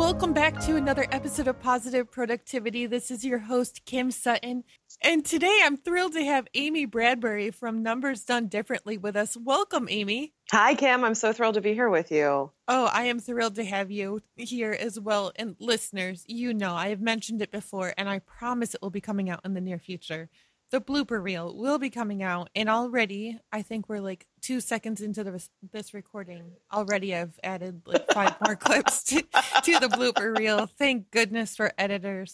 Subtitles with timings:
[0.00, 2.86] Welcome back to another episode of Positive Productivity.
[2.86, 4.64] This is your host, Kim Sutton.
[5.02, 9.36] And today I'm thrilled to have Amy Bradbury from Numbers Done Differently with us.
[9.36, 10.32] Welcome, Amy.
[10.52, 11.04] Hi, Kim.
[11.04, 12.50] I'm so thrilled to be here with you.
[12.66, 15.32] Oh, I am thrilled to have you here as well.
[15.36, 19.02] And listeners, you know, I have mentioned it before, and I promise it will be
[19.02, 20.30] coming out in the near future
[20.70, 25.00] the blooper reel will be coming out and already i think we're like two seconds
[25.00, 29.22] into the, this recording already i've added like five more clips to,
[29.62, 30.66] to the blooper reel.
[30.66, 32.32] Thank goodness for editors.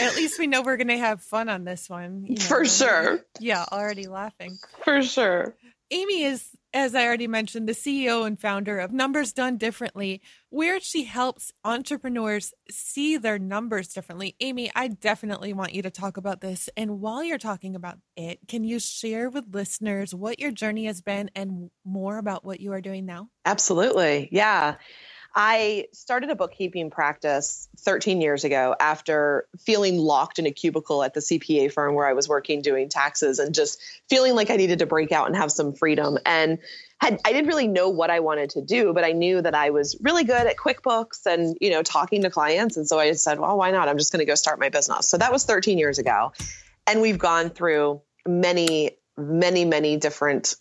[0.00, 2.44] At least we know we're going to have fun on this one you know?
[2.44, 3.20] for sure.
[3.38, 4.56] Yeah already laughing.
[4.84, 5.54] For sure
[5.90, 10.78] amy is as I already mentioned, the CEO and founder of Numbers Done Differently, where
[10.78, 14.36] she helps entrepreneurs see their numbers differently.
[14.40, 16.68] Amy, I definitely want you to talk about this.
[16.76, 21.00] And while you're talking about it, can you share with listeners what your journey has
[21.00, 23.28] been and more about what you are doing now?
[23.44, 24.28] Absolutely.
[24.30, 24.76] Yeah.
[25.34, 31.14] I started a bookkeeping practice 13 years ago after feeling locked in a cubicle at
[31.14, 34.80] the CPA firm where I was working doing taxes and just feeling like I needed
[34.80, 36.18] to break out and have some freedom.
[36.26, 36.58] And
[37.00, 39.70] had I didn't really know what I wanted to do, but I knew that I
[39.70, 42.76] was really good at QuickBooks and you know talking to clients.
[42.76, 43.88] And so I said, well, why not?
[43.88, 45.08] I'm just going to go start my business.
[45.08, 46.32] So that was 13 years ago,
[46.86, 50.56] and we've gone through many, many, many different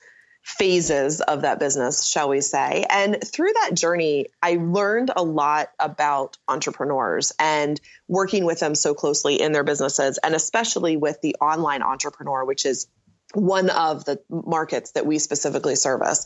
[0.58, 2.86] phases of that business, shall we say.
[2.89, 8.94] And through that journey, I learned a lot about entrepreneurs and working with them so
[8.94, 12.88] closely in their businesses, and especially with the online entrepreneur, which is
[13.34, 16.25] one of the markets that we specifically service.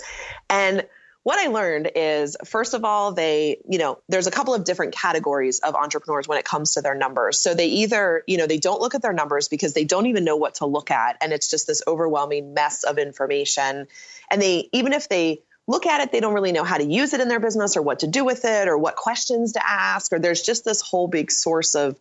[0.49, 0.85] And
[1.23, 4.93] what I learned is first of all, they, you know, there's a couple of different
[4.93, 7.39] categories of entrepreneurs when it comes to their numbers.
[7.39, 10.25] So they either, you know, they don't look at their numbers because they don't even
[10.25, 11.17] know what to look at.
[11.21, 13.87] And it's just this overwhelming mess of information.
[14.29, 17.13] And they, even if they look at it, they don't really know how to use
[17.13, 20.11] it in their business or what to do with it or what questions to ask.
[20.11, 21.97] Or there's just this whole big source of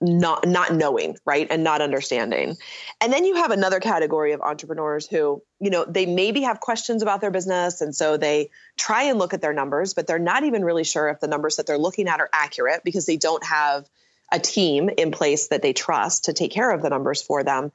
[0.00, 2.56] not not knowing right and not understanding
[3.02, 7.02] and then you have another category of entrepreneurs who you know they maybe have questions
[7.02, 8.48] about their business and so they
[8.78, 11.56] try and look at their numbers but they're not even really sure if the numbers
[11.56, 13.86] that they're looking at are accurate because they don't have
[14.32, 17.70] a team in place that they trust to take care of the numbers for them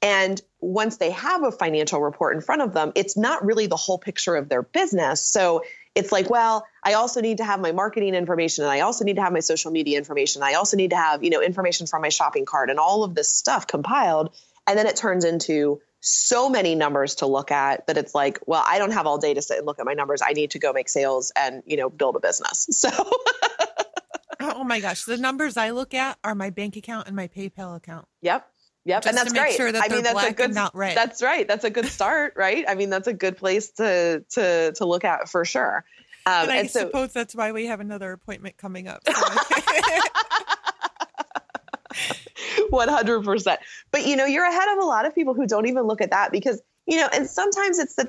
[0.00, 3.76] and once they have a financial report in front of them it's not really the
[3.76, 5.62] whole picture of their business so
[5.98, 9.16] it's like, well, I also need to have my marketing information and I also need
[9.16, 10.44] to have my social media information.
[10.44, 13.16] I also need to have, you know, information from my shopping cart and all of
[13.16, 14.32] this stuff compiled.
[14.68, 18.62] And then it turns into so many numbers to look at that it's like, well,
[18.64, 20.22] I don't have all day to sit and look at my numbers.
[20.24, 22.68] I need to go make sales and, you know, build a business.
[22.78, 22.90] So
[24.40, 27.76] Oh my gosh, the numbers I look at are my bank account and my PayPal
[27.76, 28.06] account.
[28.22, 28.48] Yep.
[28.88, 29.54] Yep, Just and that's great.
[29.54, 30.54] Sure that I mean, that's a good.
[30.54, 30.96] not red.
[30.96, 31.46] That's right.
[31.46, 32.64] That's a good start, right?
[32.66, 35.84] I mean, that's a good place to to to look at for sure.
[36.24, 39.02] Um, and I and so, suppose that's why we have another appointment coming up.
[42.70, 43.60] One hundred percent.
[43.90, 46.12] But you know, you're ahead of a lot of people who don't even look at
[46.12, 48.08] that because you know, and sometimes it's that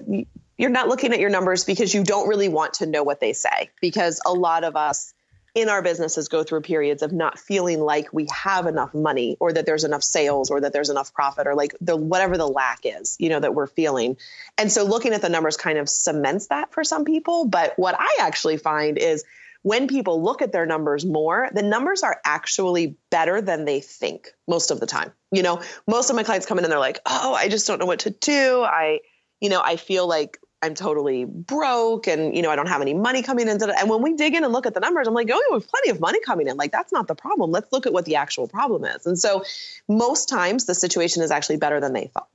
[0.57, 3.33] you're not looking at your numbers because you don't really want to know what they
[3.33, 5.13] say because a lot of us
[5.55, 9.51] in our businesses go through periods of not feeling like we have enough money or
[9.51, 12.81] that there's enough sales or that there's enough profit or like the whatever the lack
[12.83, 14.17] is you know that we're feeling.
[14.57, 17.47] And so looking at the numbers kind of cements that for some people.
[17.47, 19.23] But what i actually find is
[19.61, 24.29] when people look at their numbers more the numbers are actually better than they think
[24.47, 25.11] most of the time.
[25.31, 27.79] You know most of my clients come in and they're like oh i just don't
[27.79, 28.61] know what to do.
[28.61, 28.99] I
[29.39, 32.93] you know i feel like I'm totally broke and you know I don't have any
[32.93, 33.61] money coming in.
[33.61, 35.67] And when we dig in and look at the numbers, I'm like, oh, we have
[35.67, 36.57] plenty of money coming in.
[36.57, 37.51] Like that's not the problem.
[37.51, 39.05] Let's look at what the actual problem is.
[39.05, 39.43] And so
[39.87, 42.27] most times the situation is actually better than they thought.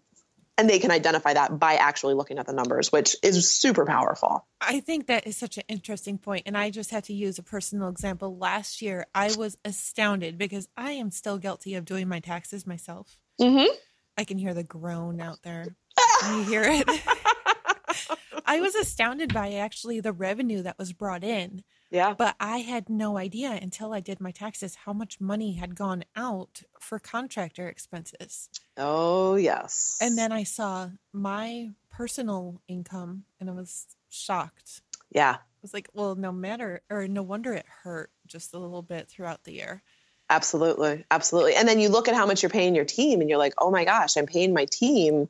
[0.56, 4.46] And they can identify that by actually looking at the numbers, which is super powerful.
[4.60, 6.44] I think that is such an interesting point.
[6.46, 8.37] And I just had to use a personal example.
[8.38, 13.19] Last year, I was astounded because I am still guilty of doing my taxes myself.
[13.40, 13.75] Mm-hmm.
[14.16, 15.75] I can hear the groan out there.
[16.20, 16.88] Can you hear it?
[18.44, 21.64] I was astounded by actually the revenue that was brought in.
[21.91, 22.14] Yeah.
[22.17, 26.05] But I had no idea until I did my taxes how much money had gone
[26.17, 28.50] out for contractor expenses.
[28.76, 29.96] Oh, yes.
[30.00, 34.82] And then I saw my personal income and I was shocked.
[35.11, 35.37] Yeah.
[35.37, 39.08] I was like, well, no matter or no wonder it hurt just a little bit
[39.08, 39.82] throughout the year.
[40.29, 41.05] Absolutely.
[41.11, 41.55] Absolutely.
[41.55, 43.70] And then you look at how much you're paying your team and you're like, oh
[43.70, 45.29] my gosh, I'm paying my team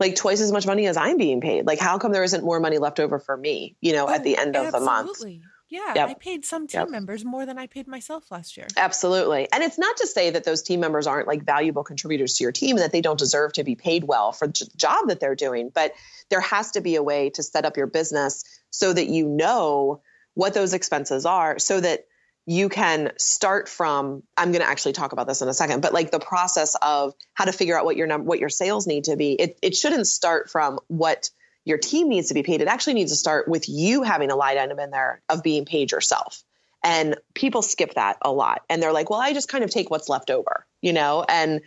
[0.00, 1.66] like twice as much money as I'm being paid.
[1.66, 4.24] Like, how come there isn't more money left over for me, you know, oh, at
[4.24, 5.10] the end of the month?
[5.10, 5.42] Absolutely.
[5.70, 6.08] Yeah, yep.
[6.08, 6.90] I paid some team yep.
[6.90, 8.66] members more than I paid myself last year.
[8.76, 9.48] Absolutely.
[9.52, 12.52] And it's not to say that those team members aren't like valuable contributors to your
[12.52, 15.34] team and that they don't deserve to be paid well for the job that they're
[15.34, 15.92] doing, but
[16.30, 20.00] there has to be a way to set up your business so that you know
[20.32, 22.06] what those expenses are so that
[22.48, 25.92] you can start from i'm going to actually talk about this in a second but
[25.92, 29.04] like the process of how to figure out what your num- what your sales need
[29.04, 31.30] to be it, it shouldn't start from what
[31.68, 32.62] your team needs to be paid.
[32.62, 35.66] It actually needs to start with you having a line item in there of being
[35.66, 36.42] paid yourself.
[36.82, 38.62] And people skip that a lot.
[38.70, 41.24] And they're like well i just kind of take what's left over you know?
[41.28, 41.60] And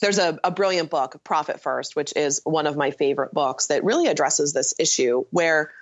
[0.00, 3.84] there's a, a brilliant book profit first which is one of my favorite books that
[3.84, 5.72] really addresses this issue where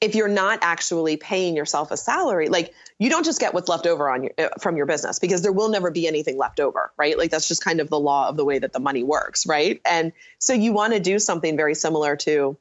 [0.00, 3.86] if you're not actually paying yourself a salary, like you don't just get what's left
[3.86, 6.90] over on your uh, from your business because there will never be anything left over,
[6.96, 7.18] right?
[7.18, 9.80] Like that's just kind of the law of the way that the money works, right?
[9.84, 12.56] And so you want to do something very similar to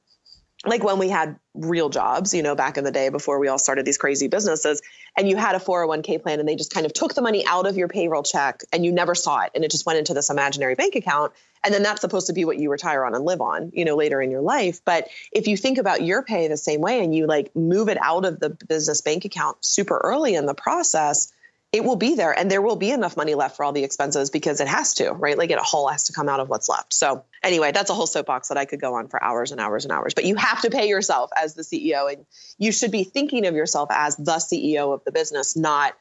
[0.66, 3.58] like when we had real jobs, you know, back in the day before we all
[3.58, 4.82] started these crazy businesses,
[5.18, 7.66] and you had a 401k plan and they just kind of took the money out
[7.66, 10.30] of your payroll check and you never saw it and it just went into this
[10.30, 11.34] imaginary bank account
[11.64, 13.96] and then that's supposed to be what you retire on and live on you know
[13.96, 14.82] later in your life.
[14.84, 17.98] But if you think about your pay the same way and you like move it
[18.02, 21.32] out of the business bank account super early in the process
[21.71, 24.30] it will be there and there will be enough money left for all the expenses
[24.30, 26.94] because it has to right like it whole has to come out of what's left
[26.94, 29.86] so anyway that's a whole soapbox that i could go on for hours and hours
[29.86, 32.25] and hours but you have to pay yourself as the ceo and
[32.57, 35.94] you should be thinking of yourself as the ceo of the business not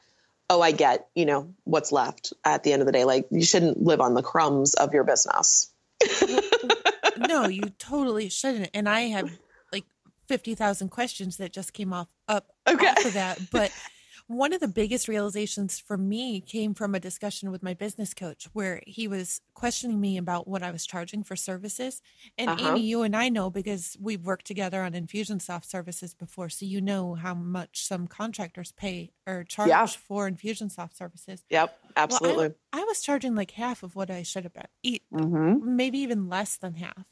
[0.49, 3.05] oh, I get, you know, what's left at the end of the day.
[3.05, 5.71] Like you shouldn't live on the crumbs of your business.
[7.17, 8.71] no, you totally shouldn't.
[8.73, 9.31] And I have
[9.71, 9.85] like
[10.27, 12.87] 50,000 questions that just came off up okay.
[12.87, 13.39] off of that.
[13.51, 13.71] But
[14.29, 18.47] one of the biggest realizations for me came from a discussion with my business coach
[18.53, 22.03] where he was questioning me about what I was charging for services.
[22.37, 22.69] And uh-huh.
[22.69, 26.47] Amy, you and I know because we've worked together on Infusionsoft services before.
[26.49, 29.87] So you know how much some contractors pay or charge yeah.
[29.87, 31.43] for Infusionsoft services.
[31.49, 32.49] Yep, absolutely.
[32.49, 35.75] Well, I, I, was charging like half of what I should have been, mm-hmm.
[35.75, 37.03] maybe even less than half.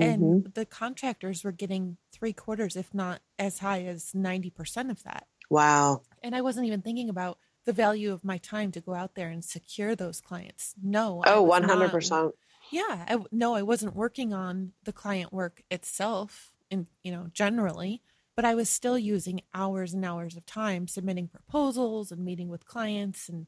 [0.00, 0.48] And mm-hmm.
[0.54, 5.26] the contractors were getting three quarters, if not as high as 90% of that.
[5.50, 6.02] Wow.
[6.24, 9.28] And I wasn't even thinking about the value of my time to go out there
[9.28, 10.74] and secure those clients.
[10.82, 11.22] No.
[11.26, 12.10] Oh, 100%.
[12.10, 12.32] Not,
[12.72, 13.04] yeah.
[13.06, 18.00] I, no, I wasn't working on the client work itself in, you know, generally,
[18.34, 22.64] but I was still using hours and hours of time submitting proposals and meeting with
[22.66, 23.46] clients and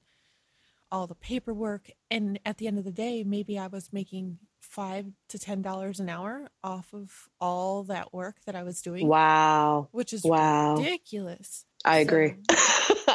[0.93, 1.91] all the paperwork.
[2.11, 6.01] And at the end of the day, maybe I was making five to ten dollars
[6.01, 9.07] an hour off of all that work that I was doing.
[9.07, 9.89] Wow.
[9.93, 10.77] Which is wow.
[10.77, 11.65] ridiculous.
[11.87, 12.35] I agree.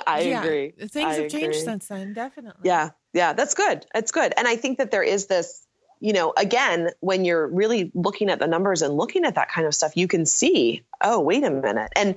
[0.07, 0.71] I yeah, agree.
[0.71, 1.41] Things I have agree.
[1.41, 2.62] changed since then, definitely.
[2.63, 2.91] Yeah.
[3.13, 3.33] Yeah.
[3.33, 3.85] That's good.
[3.94, 4.33] It's good.
[4.35, 5.65] And I think that there is this,
[6.00, 9.68] you know, again, when you're really looking at the numbers and looking at that kind
[9.68, 11.91] of stuff, you can see, oh, wait a minute.
[11.95, 12.15] And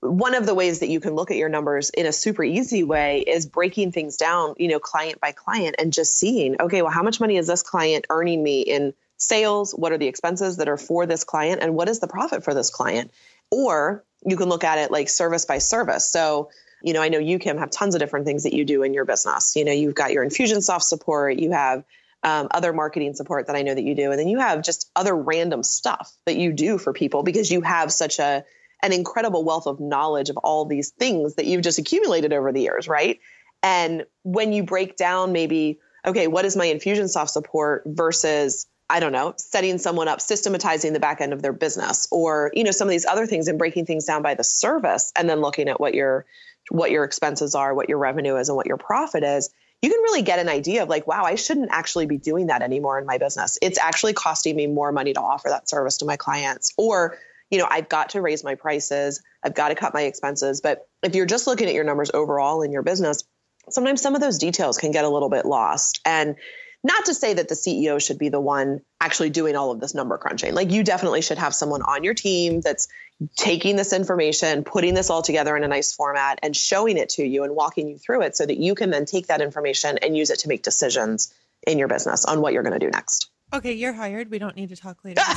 [0.00, 2.82] one of the ways that you can look at your numbers in a super easy
[2.82, 6.90] way is breaking things down, you know, client by client and just seeing, okay, well,
[6.90, 9.72] how much money is this client earning me in sales?
[9.72, 11.62] What are the expenses that are for this client?
[11.62, 13.10] And what is the profit for this client?
[13.50, 16.10] Or you can look at it like service by service.
[16.10, 16.50] So,
[16.82, 18.94] you know, I know you, Kim, have tons of different things that you do in
[18.94, 19.54] your business.
[19.56, 21.84] You know, you've got your Infusionsoft support, you have
[22.22, 24.90] um, other marketing support that I know that you do, and then you have just
[24.94, 28.44] other random stuff that you do for people because you have such a
[28.82, 32.62] an incredible wealth of knowledge of all these things that you've just accumulated over the
[32.62, 33.20] years, right?
[33.62, 39.12] And when you break down maybe, okay, what is my Infusionsoft support versus I don't
[39.12, 42.88] know, setting someone up, systematizing the back end of their business, or you know some
[42.88, 45.80] of these other things, and breaking things down by the service, and then looking at
[45.80, 46.26] what your
[46.70, 49.50] what your expenses are, what your revenue is, and what your profit is.
[49.82, 52.60] You can really get an idea of like, wow, I shouldn't actually be doing that
[52.60, 53.56] anymore in my business.
[53.62, 57.16] It's actually costing me more money to offer that service to my clients, or
[57.50, 60.60] you know, I've got to raise my prices, I've got to cut my expenses.
[60.60, 63.24] But if you're just looking at your numbers overall in your business,
[63.68, 66.00] sometimes some of those details can get a little bit lost.
[66.04, 66.36] And
[66.82, 69.94] not to say that the CEO should be the one actually doing all of this
[69.94, 70.54] number crunching.
[70.54, 72.88] Like you definitely should have someone on your team that's
[73.36, 77.24] taking this information, putting this all together in a nice format and showing it to
[77.24, 80.16] you and walking you through it so that you can then take that information and
[80.16, 81.34] use it to make decisions
[81.66, 83.30] in your business on what you're going to do next.
[83.52, 84.30] Okay, you're hired.
[84.30, 85.20] We don't need to talk later.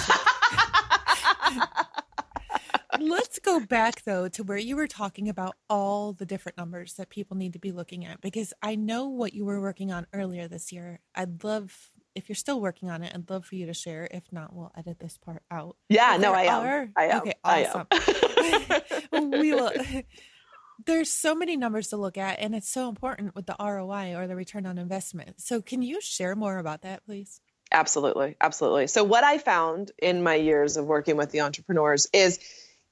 [2.99, 7.09] Let's go back though to where you were talking about all the different numbers that
[7.09, 10.47] people need to be looking at because I know what you were working on earlier
[10.47, 10.99] this year.
[11.15, 14.07] I'd love if you're still working on it, I'd love for you to share.
[14.11, 15.77] If not, we'll edit this part out.
[15.89, 16.93] Yeah, no, I am.
[16.95, 17.21] I am.
[17.21, 17.87] Okay, awesome.
[19.31, 19.71] we will.
[20.85, 24.27] There's so many numbers to look at, and it's so important with the ROI or
[24.27, 25.39] the return on investment.
[25.39, 27.41] So, can you share more about that, please?
[27.71, 28.35] Absolutely.
[28.41, 28.87] Absolutely.
[28.87, 32.39] So, what I found in my years of working with the entrepreneurs is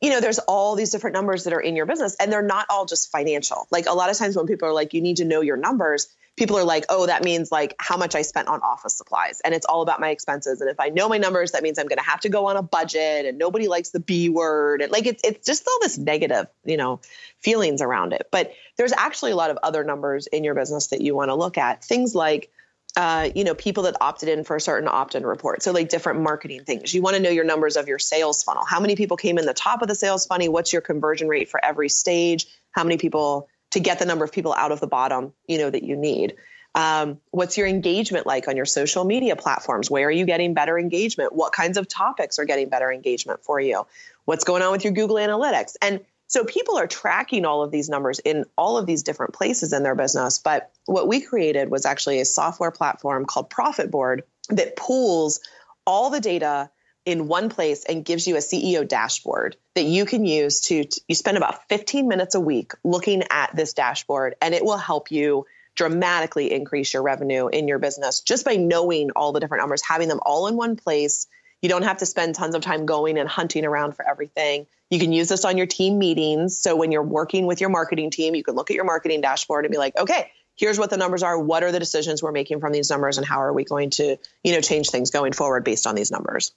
[0.01, 2.65] you know, there's all these different numbers that are in your business, and they're not
[2.69, 3.67] all just financial.
[3.71, 6.07] Like a lot of times when people are like, you need to know your numbers,
[6.37, 9.41] people are like, oh, that means like how much I spent on office supplies.
[9.41, 10.59] And it's all about my expenses.
[10.59, 12.57] And if I know my numbers, that means I'm going to have to go on
[12.57, 14.81] a budget and nobody likes the B word.
[14.81, 17.01] And like, it's, it's just all this negative, you know,
[17.39, 18.27] feelings around it.
[18.31, 21.35] But there's actually a lot of other numbers in your business that you want to
[21.35, 21.83] look at.
[21.83, 22.49] Things like,
[22.97, 25.63] uh, you know, people that opted in for a certain opt-in report.
[25.63, 26.93] So like different marketing things.
[26.93, 28.65] You want to know your numbers of your sales funnel.
[28.65, 30.51] How many people came in the top of the sales funnel?
[30.51, 32.47] What's your conversion rate for every stage?
[32.71, 35.69] How many people to get the number of people out of the bottom, you know,
[35.69, 36.35] that you need?
[36.73, 39.91] Um, what's your engagement like on your social media platforms?
[39.91, 41.33] Where are you getting better engagement?
[41.33, 43.85] What kinds of topics are getting better engagement for you?
[44.25, 45.75] What's going on with your Google Analytics?
[45.81, 49.73] And so people are tracking all of these numbers in all of these different places
[49.73, 50.39] in their business.
[50.39, 55.41] But what we created was actually a software platform called Profit Board that pools
[55.85, 56.71] all the data
[57.03, 61.01] in one place and gives you a CEO dashboard that you can use to, to
[61.09, 65.11] you spend about 15 minutes a week looking at this dashboard and it will help
[65.11, 65.45] you
[65.75, 70.07] dramatically increase your revenue in your business just by knowing all the different numbers, having
[70.07, 71.27] them all in one place.
[71.61, 74.65] You don't have to spend tons of time going and hunting around for everything.
[74.89, 76.57] You can use this on your team meetings.
[76.57, 79.65] So when you're working with your marketing team, you can look at your marketing dashboard
[79.65, 81.39] and be like, okay, here's what the numbers are.
[81.39, 84.17] What are the decisions we're making from these numbers and how are we going to,
[84.43, 86.51] you know, change things going forward based on these numbers?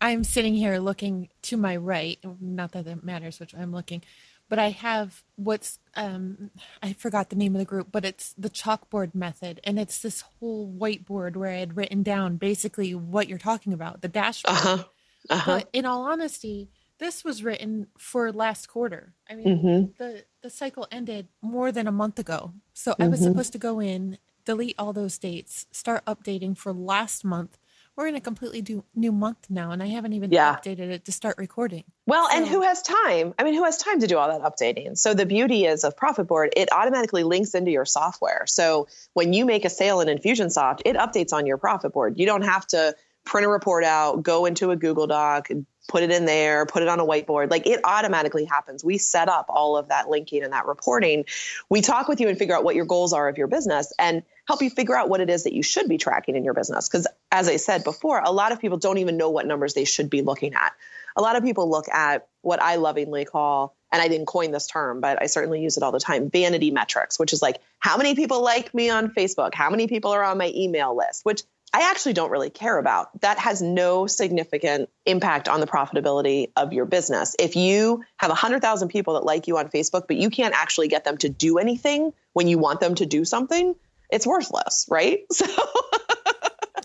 [0.00, 4.02] I'm sitting here looking to my right, not that it matters which I'm looking,
[4.50, 6.50] but I have what's um
[6.82, 10.20] I forgot the name of the group, but it's the chalkboard method and it's this
[10.20, 14.58] whole whiteboard where I had written down basically what you're talking about, the dashboard.
[14.58, 14.84] Uh-huh.
[15.30, 15.58] Uh-huh.
[15.58, 19.14] But in all honesty, this was written for last quarter.
[19.28, 19.92] I mean, mm-hmm.
[19.98, 22.52] the the cycle ended more than a month ago.
[22.74, 23.02] So mm-hmm.
[23.02, 23.30] I was mm-hmm.
[23.30, 27.56] supposed to go in, delete all those dates, start updating for last month.
[28.00, 30.56] We're in a completely do, new month now, and I haven't even yeah.
[30.56, 31.84] updated it to start recording.
[32.06, 32.36] Well, so.
[32.38, 33.34] and who has time?
[33.38, 34.96] I mean, who has time to do all that updating?
[34.96, 38.44] So the beauty is of Profit Board, it automatically links into your software.
[38.46, 42.18] So when you make a sale in Infusionsoft, it updates on your Profit Board.
[42.18, 45.50] You don't have to print a report out, go into a Google Doc,
[45.88, 47.50] put it in there, put it on a whiteboard.
[47.50, 48.84] Like it automatically happens.
[48.84, 51.24] We set up all of that linking and that reporting.
[51.68, 54.22] We talk with you and figure out what your goals are of your business and
[54.46, 56.88] help you figure out what it is that you should be tracking in your business.
[56.88, 59.84] Because as I said before, a lot of people don't even know what numbers they
[59.84, 60.72] should be looking at.
[61.16, 64.66] A lot of people look at what I lovingly call and I didn't coin this
[64.66, 67.96] term, but I certainly use it all the time vanity metrics, which is like how
[67.96, 69.54] many people like me on Facebook?
[69.54, 71.24] How many people are on my email list?
[71.24, 73.20] Which I actually don't really care about.
[73.20, 77.36] That has no significant impact on the profitability of your business.
[77.38, 81.04] If you have 100,000 people that like you on Facebook, but you can't actually get
[81.04, 83.76] them to do anything when you want them to do something,
[84.10, 85.20] it's worthless, right?
[85.32, 85.46] So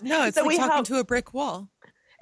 [0.02, 1.68] No, it's so like talking have, to a brick wall.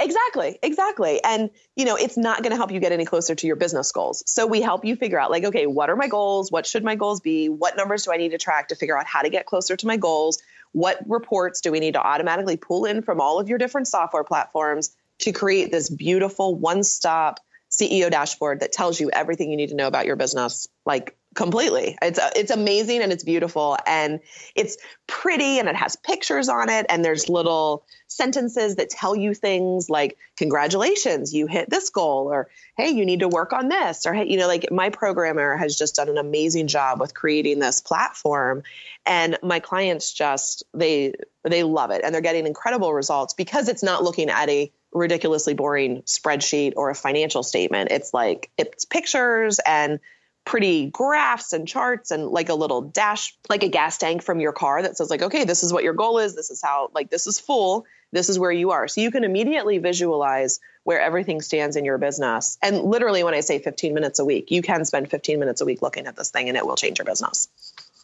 [0.00, 1.22] Exactly, exactly.
[1.22, 3.92] And you know, it's not going to help you get any closer to your business
[3.92, 4.22] goals.
[4.26, 6.50] So we help you figure out like, okay, what are my goals?
[6.50, 7.48] What should my goals be?
[7.48, 9.86] What numbers do I need to track to figure out how to get closer to
[9.86, 10.42] my goals?
[10.74, 14.24] What reports do we need to automatically pull in from all of your different software
[14.24, 17.38] platforms to create this beautiful one-stop
[17.70, 21.98] CEO dashboard that tells you everything you need to know about your business like completely.
[22.00, 24.20] It's uh, it's amazing and it's beautiful and
[24.54, 24.76] it's
[25.06, 29.90] pretty and it has pictures on it and there's little sentences that tell you things
[29.90, 34.14] like congratulations you hit this goal or hey you need to work on this or
[34.14, 37.80] hey you know like my programmer has just done an amazing job with creating this
[37.80, 38.62] platform
[39.04, 41.12] and my clients just they
[41.42, 45.54] they love it and they're getting incredible results because it's not looking at a ridiculously
[45.54, 47.90] boring spreadsheet or a financial statement.
[47.90, 49.98] It's like it's pictures and
[50.44, 54.52] pretty graphs and charts and like a little dash like a gas tank from your
[54.52, 56.34] car that says like okay this is what your goal is.
[56.34, 57.86] This is how like this is full.
[58.12, 58.86] This is where you are.
[58.86, 62.58] So you can immediately visualize where everything stands in your business.
[62.62, 65.64] And literally when i say 15 minutes a week you can spend 15 minutes a
[65.64, 67.48] week looking at this thing and it will change your business.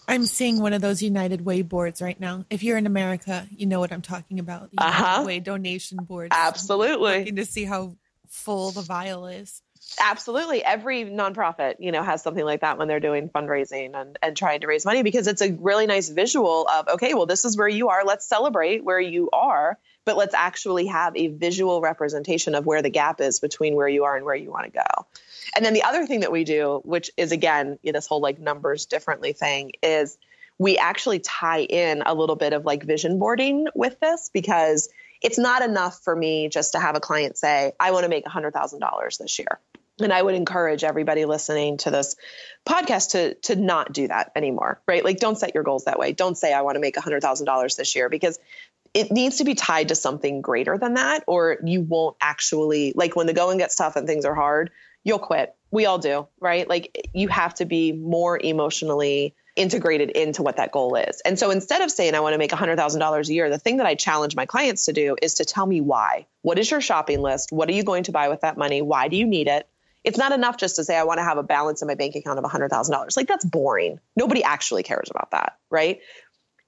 [0.09, 2.47] I'm seeing one of those united way boards right now.
[2.49, 4.70] If you're in america you know what i'm talking about.
[4.70, 5.25] The uh-huh.
[5.26, 6.35] way donation boards.
[6.35, 7.18] Absolutely.
[7.18, 7.97] Looking to see how
[8.28, 9.61] full the vial is
[9.99, 10.64] absolutely.
[10.64, 14.61] Every nonprofit you know has something like that when they're doing fundraising and, and trying
[14.61, 17.68] to raise money because it's a really nice visual of okay well this is where
[17.68, 18.04] you are.
[18.04, 22.90] Let's celebrate where you are but let's actually have a visual representation of where the
[22.90, 25.06] gap is between where you are and where you want to go.
[25.54, 28.87] And then the other thing that we do which is again this whole like numbers
[28.87, 30.18] differently thing is
[30.59, 34.90] we actually tie in a little bit of like vision boarding with this because
[35.23, 38.25] it's not enough for me just to have a client say, I want to make
[38.25, 39.59] $100,000 this year.
[40.00, 42.16] And I would encourage everybody listening to this
[42.66, 45.04] podcast to to not do that anymore, right?
[45.04, 46.12] Like don't set your goals that way.
[46.12, 48.38] Don't say I want to make $100,000 this year because
[48.92, 53.14] it needs to be tied to something greater than that or you won't actually like
[53.14, 54.71] when the going gets tough and things are hard,
[55.04, 55.54] you'll quit.
[55.71, 56.69] We all do, right?
[56.69, 61.21] Like you have to be more emotionally integrated into what that goal is.
[61.25, 63.87] And so instead of saying I want to make $100,000 a year, the thing that
[63.87, 66.26] I challenge my clients to do is to tell me why.
[66.42, 67.52] What is your shopping list?
[67.52, 68.83] What are you going to buy with that money?
[68.83, 69.69] Why do you need it?
[70.04, 72.14] It's not enough just to say I want to have a balance in my bank
[72.14, 73.16] account of $100,000.
[73.16, 74.00] Like that's boring.
[74.16, 76.00] Nobody actually cares about that, right?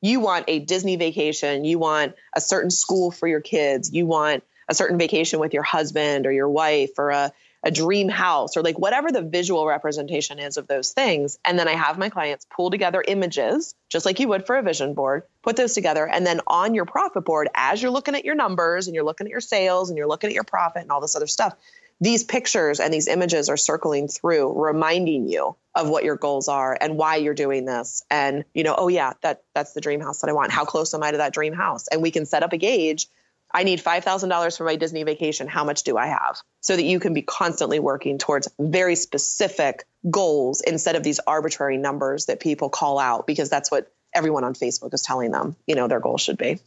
[0.00, 4.42] You want a Disney vacation, you want a certain school for your kids, you want
[4.68, 8.62] a certain vacation with your husband or your wife or a a dream house or
[8.62, 11.38] like whatever the visual representation is of those things.
[11.44, 14.62] And then I have my clients pull together images, just like you would for a
[14.62, 16.06] vision board, put those together.
[16.06, 19.26] And then on your profit board, as you're looking at your numbers and you're looking
[19.26, 21.54] at your sales and you're looking at your profit and all this other stuff,
[22.02, 26.76] these pictures and these images are circling through, reminding you of what your goals are
[26.78, 28.02] and why you're doing this.
[28.10, 30.50] And, you know, oh yeah, that that's the dream house that I want.
[30.50, 31.86] How close am I to that dream house?
[31.88, 33.06] And we can set up a gauge
[33.54, 35.46] I need $5,000 for my Disney vacation.
[35.46, 36.38] How much do I have?
[36.60, 41.76] So that you can be constantly working towards very specific goals instead of these arbitrary
[41.76, 45.74] numbers that people call out because that's what everyone on Facebook is telling them, you
[45.74, 46.60] know, their goal should be.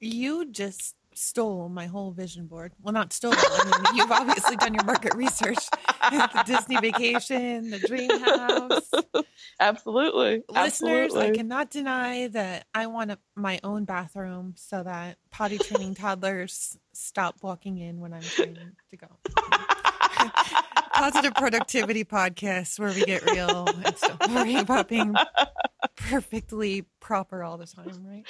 [0.00, 2.72] You just stole my whole vision board.
[2.80, 3.34] Well, not stole.
[3.36, 5.58] I mean, you've obviously done your market research.
[6.10, 8.90] the Disney vacation, the dream house.
[9.60, 10.42] Absolutely.
[10.48, 11.26] Listeners, Absolutely.
[11.26, 16.76] I cannot deny that I want a, my own bathroom so that potty training toddlers
[16.92, 18.58] stop walking in when I'm trying
[18.90, 19.08] to go.
[20.94, 25.14] Positive Productivity Podcast where we get real and stop worrying about being
[25.96, 28.24] perfectly proper all the time, right?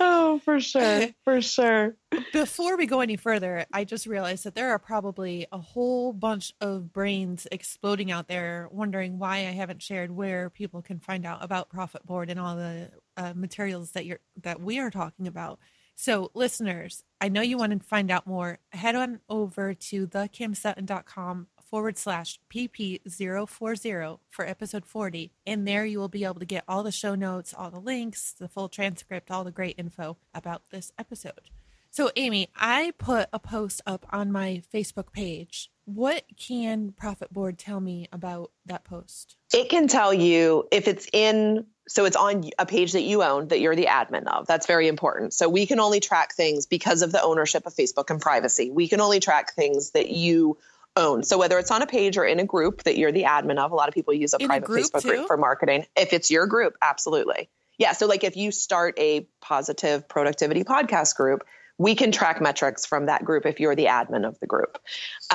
[0.00, 1.08] Oh, for sure.
[1.24, 1.96] For sure.
[2.32, 6.52] Before we go any further, I just realized that there are probably a whole bunch
[6.60, 11.42] of brains exploding out there wondering why I haven't shared where people can find out
[11.42, 15.58] about Profit Board and all the uh, materials that you're that we are talking about.
[15.96, 18.58] So, listeners, I know you want to find out more.
[18.72, 25.32] Head on over to thekimsutton.com forward slash PP040 for episode 40.
[25.46, 28.32] And there you will be able to get all the show notes, all the links,
[28.32, 31.50] the full transcript, all the great info about this episode.
[31.90, 35.70] So, Amy, I put a post up on my Facebook page.
[35.86, 39.36] What can Profit Board tell me about that post?
[39.52, 43.48] It can tell you if it's in, so it's on a page that you own
[43.48, 44.46] that you're the admin of.
[44.46, 45.34] That's very important.
[45.34, 48.70] So we can only track things because of the ownership of Facebook and privacy.
[48.70, 50.56] We can only track things that you
[50.96, 51.22] own.
[51.22, 53.72] So whether it's on a page or in a group that you're the admin of,
[53.72, 55.08] a lot of people use a In a private group Facebook too?
[55.08, 55.86] group for marketing.
[55.96, 57.50] If it's your group, absolutely.
[57.78, 57.92] Yeah.
[57.92, 61.44] So like if you start a positive productivity podcast group,
[61.78, 64.78] we can track metrics from that group if you're the admin of the group.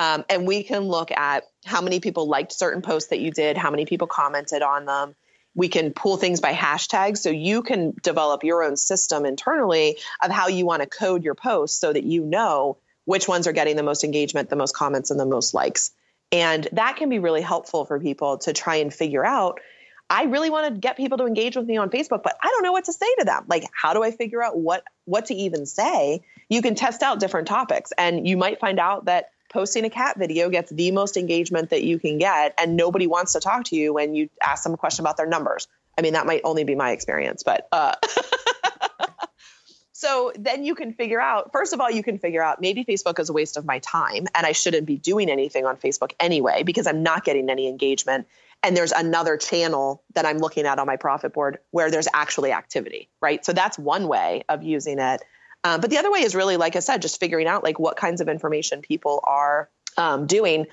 [0.00, 3.56] Um, and we can look at how many people liked certain posts that you did,
[3.56, 5.14] how many people commented on them.
[5.54, 7.18] We can pull things by hashtags.
[7.18, 11.34] So you can develop your own system internally of how you want to code your
[11.34, 15.10] posts so that you know which ones are getting the most engagement, the most comments,
[15.10, 15.90] and the most likes.
[16.32, 19.60] And that can be really helpful for people to try and figure out.
[20.10, 22.64] I really want to get people to engage with me on Facebook, but I don't
[22.64, 23.44] know what to say to them.
[23.46, 26.22] Like, how do I figure out what what to even say?
[26.48, 30.18] You can test out different topics, and you might find out that posting a cat
[30.18, 33.76] video gets the most engagement that you can get, and nobody wants to talk to
[33.76, 35.68] you when you ask them a question about their numbers.
[35.96, 37.94] I mean, that might only be my experience, but uh,
[40.00, 43.20] so then you can figure out first of all you can figure out maybe facebook
[43.20, 46.62] is a waste of my time and i shouldn't be doing anything on facebook anyway
[46.62, 48.26] because i'm not getting any engagement
[48.62, 52.52] and there's another channel that i'm looking at on my profit board where there's actually
[52.52, 55.22] activity right so that's one way of using it
[55.62, 57.96] um, but the other way is really like i said just figuring out like what
[57.96, 60.66] kinds of information people are um, doing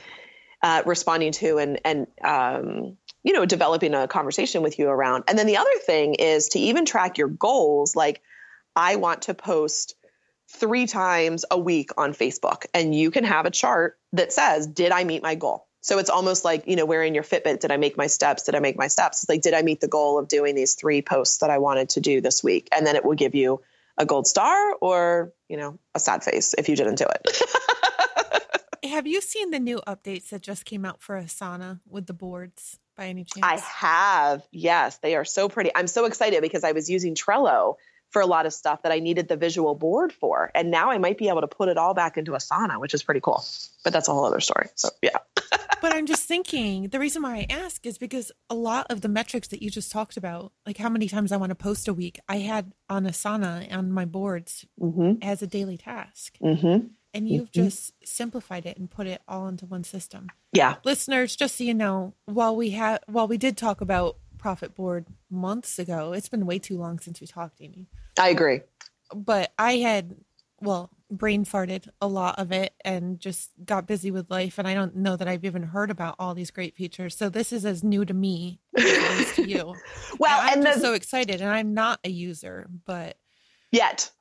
[0.63, 5.37] uh, responding to and and um, you know developing a conversation with you around and
[5.37, 8.21] then the other thing is to even track your goals like
[8.77, 9.95] I want to post
[10.49, 12.65] three times a week on Facebook.
[12.73, 15.66] And you can have a chart that says, Did I meet my goal?
[15.87, 18.43] So it's almost like, you know, wearing your Fitbit, did I make my steps?
[18.43, 19.23] Did I make my steps?
[19.23, 21.87] It's like, did I meet the goal of doing these three posts that I wanted
[21.91, 22.67] to do this week?
[22.75, 23.61] And then it will give you
[23.97, 27.41] a gold star or, you know, a sad face if you didn't do it.
[28.89, 32.79] Have you seen the new updates that just came out for Asana with the boards
[32.97, 33.45] by any chance?
[33.45, 34.45] I have.
[34.51, 35.71] Yes, they are so pretty.
[35.73, 37.75] I'm so excited because I was using Trello
[38.09, 40.51] for a lot of stuff that I needed the visual board for.
[40.55, 43.03] And now I might be able to put it all back into Asana, which is
[43.03, 43.43] pretty cool.
[43.83, 44.67] But that's a whole other story.
[44.75, 45.17] So, yeah.
[45.81, 49.09] but I'm just thinking the reason why I ask is because a lot of the
[49.09, 51.93] metrics that you just talked about, like how many times I want to post a
[51.93, 55.21] week, I had on Asana on my boards mm-hmm.
[55.21, 56.37] as a daily task.
[56.41, 56.87] Mm-hmm.
[57.13, 57.63] And you've mm-hmm.
[57.63, 60.27] just simplified it and put it all into one system.
[60.53, 60.75] Yeah.
[60.83, 65.07] Listeners, just so you know, while we had while we did talk about profit board
[65.29, 67.87] months ago, it's been way too long since we talked, Amy.
[68.19, 68.61] I agree.
[69.13, 70.15] But I had
[70.61, 74.57] well, brain farted a lot of it and just got busy with life.
[74.57, 77.15] And I don't know that I've even heard about all these great features.
[77.15, 79.75] So this is as new to me as to you.
[80.19, 81.41] well, and I'm and just so excited.
[81.41, 83.17] And I'm not a user, but
[83.71, 84.11] yet,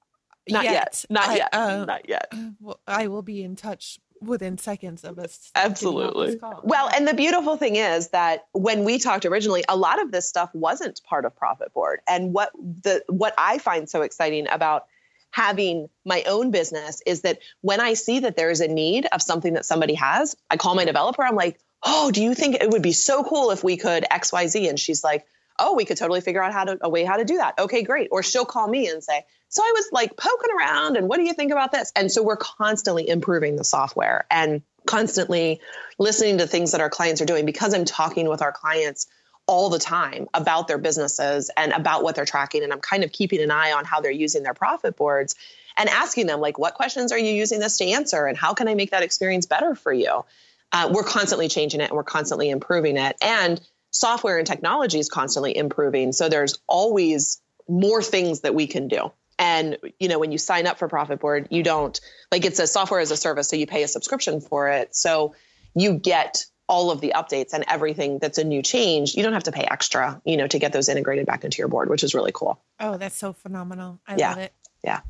[0.49, 1.05] not yet, yet.
[1.11, 2.33] not I, yet, uh, not yet.
[2.61, 5.51] Well, I will be in touch within seconds of us.
[5.55, 6.39] Absolutely.
[6.63, 10.29] Well, and the beautiful thing is that when we talked originally, a lot of this
[10.29, 12.01] stuff wasn't part of Profit Board.
[12.09, 14.87] And what the what I find so exciting about
[15.31, 19.21] having my own business is that when I see that there is a need of
[19.21, 21.23] something that somebody has, I call my developer.
[21.23, 24.33] I'm like, oh, do you think it would be so cool if we could X,
[24.33, 24.69] Y, Z?
[24.69, 25.27] And she's like,
[25.59, 27.59] oh, we could totally figure out how to a way how to do that.
[27.59, 28.09] Okay, great.
[28.11, 31.25] Or she'll call me and say, so I was like poking around and what do
[31.25, 31.93] you think about this?
[31.97, 35.61] And so we're constantly improving the software and constantly
[35.99, 39.07] listening to things that our clients are doing because I'm talking with our clients
[39.47, 42.63] all the time about their businesses and about what they're tracking.
[42.63, 45.37] And I'm kind of keeping an eye on how they're using their profit boards
[45.77, 48.27] and asking them, like, what questions are you using this to answer?
[48.27, 50.25] And how can I make that experience better for you?
[50.73, 53.17] Uh, we're constantly changing it and we're constantly improving it.
[53.23, 53.61] And
[53.99, 56.13] software and technology is constantly improving.
[56.13, 59.13] So there's always more things that we can do.
[59.39, 61.99] And you know, when you sign up for Profit Board, you don't
[62.33, 64.95] like it's a software as a service, so you pay a subscription for it.
[64.95, 65.35] So
[65.75, 69.45] you get all of the updates and everything that's a new change, you don't have
[69.45, 72.15] to pay extra, you know, to get those integrated back into your board, which is
[72.15, 72.61] really cool.
[72.81, 74.01] Oh, that's so phenomenal.
[74.07, 74.31] I yeah.
[74.31, 74.53] love it.
[74.83, 75.01] Yeah.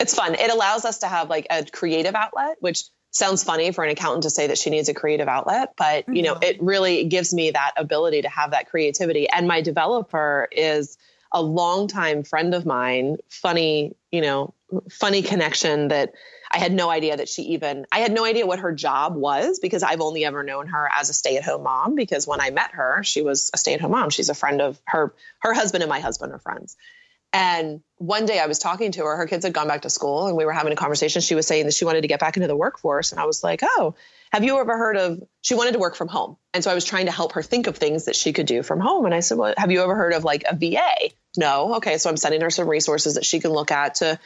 [0.00, 0.34] It's fun.
[0.34, 4.22] It allows us to have like a creative outlet, which sounds funny for an accountant
[4.24, 6.44] to say that she needs a creative outlet, but you know, mm-hmm.
[6.44, 9.28] it really gives me that ability to have that creativity.
[9.28, 10.98] And my developer is
[11.32, 14.54] a longtime friend of mine, funny, you know,
[14.90, 16.12] funny connection that
[16.50, 19.58] I had no idea that she even, I had no idea what her job was
[19.58, 21.94] because I've only ever known her as a stay at home mom.
[21.94, 24.10] Because when I met her, she was a stay at home mom.
[24.10, 26.76] She's a friend of her, her husband and my husband are friends.
[27.32, 30.28] And one day I was talking to her, her kids had gone back to school
[30.28, 31.20] and we were having a conversation.
[31.20, 33.12] She was saying that she wanted to get back into the workforce.
[33.12, 33.94] And I was like, oh,
[34.32, 36.36] have you ever heard of, she wanted to work from home.
[36.54, 38.62] And so I was trying to help her think of things that she could do
[38.62, 39.04] from home.
[39.04, 41.12] And I said, well, have you ever heard of like a VA?
[41.36, 41.74] No.
[41.76, 41.98] Okay.
[41.98, 44.18] So I'm sending her some resources that she can look at to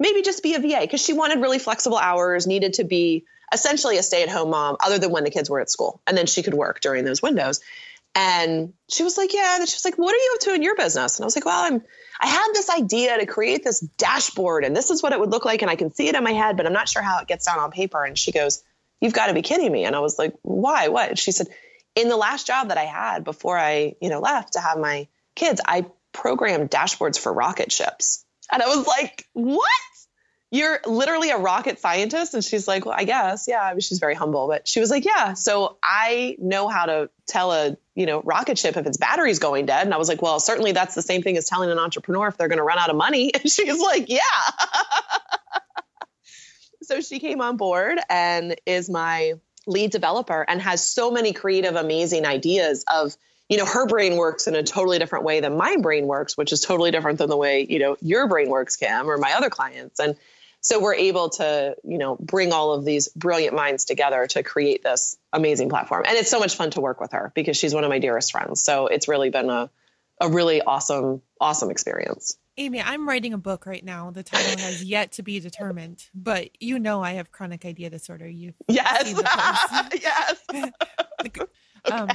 [0.00, 3.98] maybe just be a VA because she wanted really flexible hours, needed to be essentially
[3.98, 6.00] a stay at home mom, other than when the kids were at school.
[6.06, 7.60] And then she could work during those windows.
[8.20, 9.58] And she was like, Yeah.
[9.58, 11.18] And she was like, What are you up to in your business?
[11.18, 11.82] And I was like, Well, I'm,
[12.20, 15.44] I had this idea to create this dashboard and this is what it would look
[15.44, 15.62] like.
[15.62, 17.46] And I can see it in my head, but I'm not sure how it gets
[17.46, 18.04] down on paper.
[18.04, 18.64] And she goes,
[19.00, 19.84] You've got to be kidding me.
[19.84, 20.88] And I was like, Why?
[20.88, 21.10] What?
[21.10, 21.46] And she said,
[21.94, 25.06] In the last job that I had before I, you know, left to have my
[25.36, 28.24] kids, I programmed dashboards for rocket ships.
[28.50, 29.70] And I was like, What?
[30.50, 32.34] You're literally a rocket scientist?
[32.34, 33.46] And she's like well i guess.
[33.48, 36.86] Yeah I mean, she's very humble but she was like yeah so i know how
[36.86, 39.84] to tell a you know rocket ship if its battery's going dead.
[39.84, 42.36] And i was like well certainly that's the same thing as telling an entrepreneur if
[42.36, 43.32] they're going to run out of money.
[43.38, 44.20] And she's like yeah.
[46.88, 49.34] So she came on board and is my
[49.66, 53.14] lead developer and has so many creative amazing ideas of
[53.50, 56.50] you know her brain works in a totally different way than my brain works which
[56.50, 59.50] is totally different than the way you know your brain works Kim or my other
[59.50, 60.00] clients.
[60.00, 60.16] And
[60.60, 64.82] so we're able to you know bring all of these brilliant minds together to create
[64.82, 66.04] this amazing platform.
[66.06, 68.32] And it's so much fun to work with her because she's one of my dearest
[68.32, 68.62] friends.
[68.62, 69.70] So it's really been a,
[70.20, 72.36] a really awesome awesome experience.
[72.56, 74.10] Amy i'm writing a book right now.
[74.10, 78.28] The title has yet to be determined but you know i have chronic idea disorder.
[78.28, 79.20] You yes.
[80.02, 80.42] yes.
[81.92, 82.08] Um,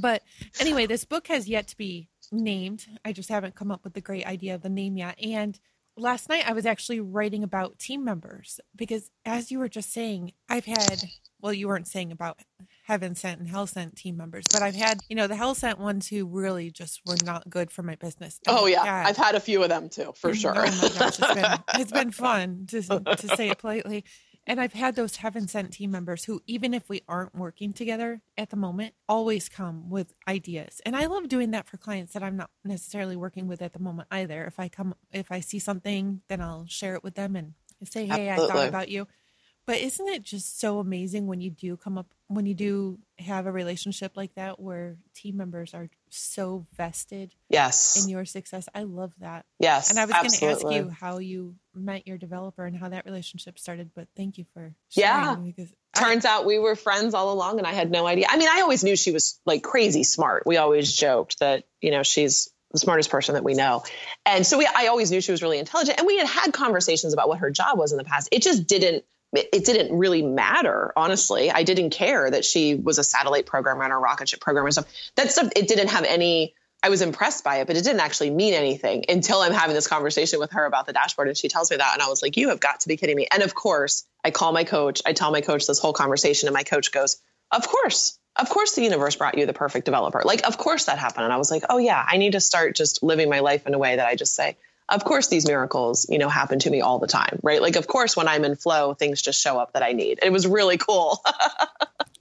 [0.00, 0.22] but
[0.58, 2.86] anyway this book has yet to be named.
[3.04, 5.16] I just haven't come up with the great idea of the name yet.
[5.22, 5.58] And
[5.96, 10.32] last night I was actually writing about team members because, as you were just saying,
[10.48, 11.04] I've had,
[11.40, 12.38] well, you weren't saying about
[12.84, 15.78] heaven sent and hell sent team members, but I've had, you know, the hell sent
[15.78, 18.40] ones who really just were not good for my business.
[18.46, 19.04] And oh, yeah.
[19.06, 20.54] I've had a few of them too, for sure.
[20.56, 24.04] Oh my gosh, it's been, it's been fun to, to say it politely.
[24.46, 28.20] And I've had those heaven sent team members who, even if we aren't working together
[28.36, 30.80] at the moment, always come with ideas.
[30.84, 33.78] And I love doing that for clients that I'm not necessarily working with at the
[33.78, 34.44] moment either.
[34.44, 37.54] If I come, if I see something, then I'll share it with them and
[37.84, 38.52] say, hey, Absolutely.
[38.52, 39.06] I thought about you.
[39.66, 43.46] But isn't it just so amazing when you do come up, when you do have
[43.46, 48.02] a relationship like that where team members are so vested yes.
[48.02, 48.68] in your success?
[48.74, 49.46] I love that.
[49.58, 49.88] Yes.
[49.88, 53.06] And I was going to ask you how you met your developer and how that
[53.06, 55.34] relationship started, but thank you for yeah.
[55.34, 58.26] Because Turns I, out we were friends all along and I had no idea.
[58.28, 60.42] I mean, I always knew she was like crazy smart.
[60.44, 63.84] We always joked that, you know, she's the smartest person that we know.
[64.26, 65.98] And so we, I always knew she was really intelligent.
[65.98, 68.28] And we had had conversations about what her job was in the past.
[68.32, 71.50] It just didn't it didn't really matter, honestly.
[71.50, 74.74] I didn't care that she was a satellite programmer and a rocket ship programmer and
[74.74, 74.92] stuff.
[75.16, 78.30] That stuff, it didn't have any, I was impressed by it, but it didn't actually
[78.30, 81.28] mean anything until I'm having this conversation with her about the dashboard.
[81.28, 81.94] And she tells me that.
[81.94, 83.26] And I was like, you have got to be kidding me.
[83.32, 86.54] And of course, I call my coach, I tell my coach this whole conversation, and
[86.54, 87.20] my coach goes,
[87.50, 90.22] Of course, of course the universe brought you the perfect developer.
[90.24, 91.24] Like, of course that happened.
[91.24, 93.74] And I was like, oh yeah, I need to start just living my life in
[93.74, 94.56] a way that I just say,
[94.88, 97.62] of course these miracles you know happen to me all the time right?
[97.62, 100.20] Like of course when i'm in flow things just show up that i need.
[100.22, 101.22] It was really cool.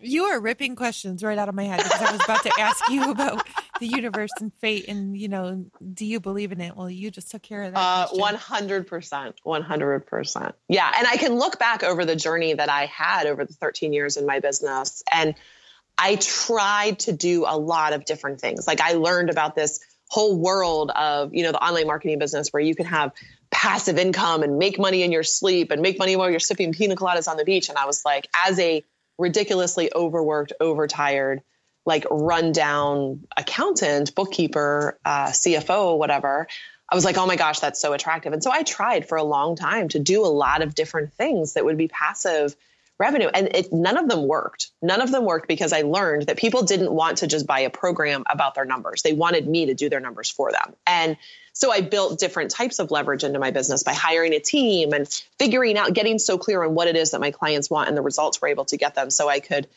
[0.06, 2.90] You are ripping questions right out of my head because i was about to ask
[2.90, 3.48] you about
[3.80, 6.76] the universe and fate and you know do you believe in it?
[6.76, 11.58] Well you just took care of that uh, 100% 100% yeah and i can look
[11.58, 15.36] back over the journey that i had over the 13 years in my business and
[15.98, 18.68] i tried to do a lot of different things.
[18.68, 19.80] Like i learned about this
[20.14, 23.12] whole world of, you know, the online marketing business where you can have
[23.50, 26.96] passive income and make money in your sleep and make money while you're sipping pina
[26.96, 27.68] coladas on the beach.
[27.68, 28.84] And I was like, as a
[29.18, 31.42] ridiculously overworked, overtired,
[31.88, 36.48] like rundown accountant, bookkeeper, uh, CFO, whatever,
[36.88, 38.34] I was like, oh my gosh, that's so attractive.
[38.34, 41.54] And so I tried for a long time to do a lot of different things
[41.54, 42.56] that would be passive
[43.00, 43.28] revenue.
[43.34, 44.70] And it, none of them worked.
[44.82, 47.70] None of them worked because I learned that people didn't want to just buy a
[47.70, 49.02] program about their numbers.
[49.02, 50.76] They wanted me to do their numbers for them.
[50.86, 51.18] And
[51.54, 55.08] so I built different types of leverage into my business by hiring a team and
[55.38, 58.02] figuring out, getting so clear on what it is that my clients want and the
[58.02, 59.68] results we're able to get them so I could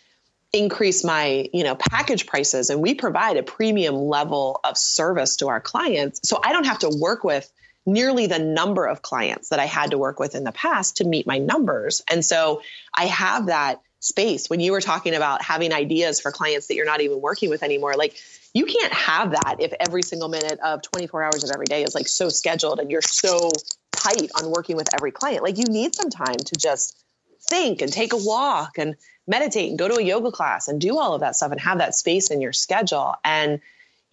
[0.52, 5.48] increase my you know package prices and we provide a premium level of service to
[5.48, 7.50] our clients so i don't have to work with
[7.86, 11.04] nearly the number of clients that I had to work with in the past to
[11.04, 12.02] meet my numbers.
[12.10, 12.60] And so
[12.94, 16.86] I have that space when you were talking about having ideas for clients that you're
[16.86, 17.94] not even working with anymore.
[17.94, 18.16] Like
[18.54, 21.94] you can't have that if every single minute of 24 hours of every day is
[21.94, 23.50] like so scheduled and you're so
[23.92, 25.42] tight on working with every client.
[25.42, 27.02] Like you need some time to just
[27.48, 28.96] think and take a walk and
[29.26, 31.78] meditate and go to a yoga class and do all of that stuff and have
[31.78, 33.14] that space in your schedule.
[33.24, 33.60] And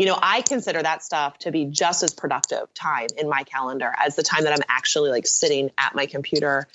[0.03, 3.89] you know, I consider that stuff to be just as productive time in my calendar
[3.97, 6.67] as the time that I'm actually like sitting at my computer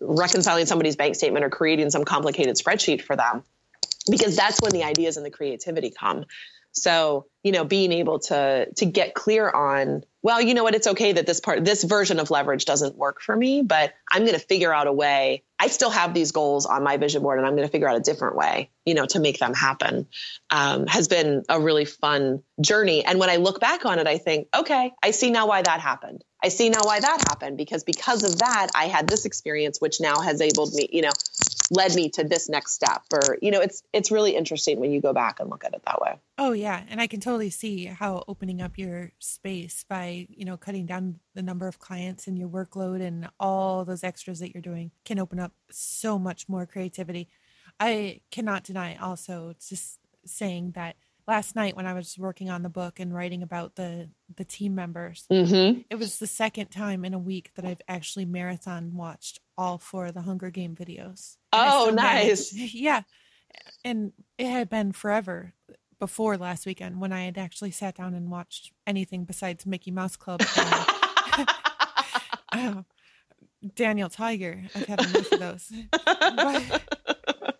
[0.00, 3.42] reconciling somebody's bank statement or creating some complicated spreadsheet for them
[4.10, 6.24] because that's when the ideas and the creativity come.
[6.72, 10.86] So, you know, being able to to get clear on, well, you know what, it's
[10.86, 14.38] okay that this part this version of leverage doesn't work for me, but I'm going
[14.38, 15.42] to figure out a way.
[15.60, 17.96] I still have these goals on my vision board and I'm going to figure out
[17.96, 20.06] a different way, you know, to make them happen.
[20.50, 23.04] Um, has been a really fun journey.
[23.04, 25.80] And when I look back on it, I think, okay, I see now why that
[25.80, 26.24] happened.
[26.42, 30.00] I see now why that happened because because of that, I had this experience, which
[30.00, 31.12] now has enabled me, you know,
[31.70, 35.00] led me to this next step or you know it's it's really interesting when you
[35.00, 36.18] go back and look at it that way.
[36.38, 36.82] Oh yeah.
[36.88, 41.20] And i can totally see how opening up your space by you know cutting down
[41.34, 45.18] the number of clients and your workload and all those extras that you're doing can
[45.18, 47.28] open up so much more creativity.
[47.78, 52.68] I cannot deny also just saying that last night when I was working on the
[52.68, 55.82] book and writing about the the team members, mm-hmm.
[55.88, 60.06] it was the second time in a week that I've actually marathon watched all four
[60.06, 61.36] of the Hunger Game videos.
[61.52, 62.54] Oh, nice!
[62.54, 63.02] Managed, yeah,
[63.84, 65.52] and it had been forever
[65.98, 70.16] before last weekend when I had actually sat down and watched anything besides Mickey Mouse
[70.16, 70.40] Club.
[70.56, 71.48] And,
[72.52, 72.82] uh,
[73.74, 74.62] Daniel Tiger.
[74.74, 75.72] I've had enough of those.
[75.92, 76.82] But,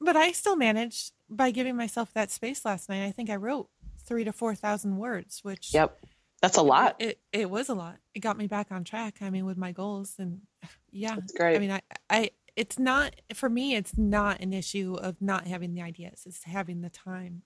[0.00, 3.04] but I still managed by giving myself that space last night.
[3.04, 3.68] I think I wrote
[4.06, 5.98] three to four thousand words, which yep,
[6.40, 6.96] that's a lot.
[6.98, 7.96] It, it was a lot.
[8.14, 9.16] It got me back on track.
[9.20, 10.40] I mean, with my goals, and
[10.96, 11.56] yeah, that's great.
[11.56, 13.74] I mean, I, I, it's not for me.
[13.74, 16.22] It's not an issue of not having the ideas.
[16.26, 17.42] It's having the time.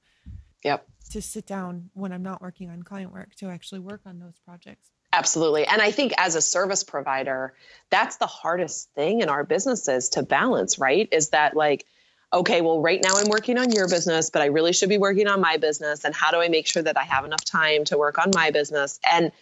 [0.65, 0.87] Yep.
[1.11, 4.39] To sit down when I'm not working on client work to actually work on those
[4.45, 4.91] projects.
[5.13, 5.67] Absolutely.
[5.67, 7.55] And I think as a service provider,
[7.89, 11.09] that's the hardest thing in our businesses to balance, right?
[11.11, 11.87] Is that like
[12.33, 15.27] okay, well, right now I'm working on your business, but I really should be working
[15.27, 16.05] on my business.
[16.05, 18.51] And how do I make sure that I have enough time to work on my
[18.51, 19.01] business?
[19.11, 19.33] And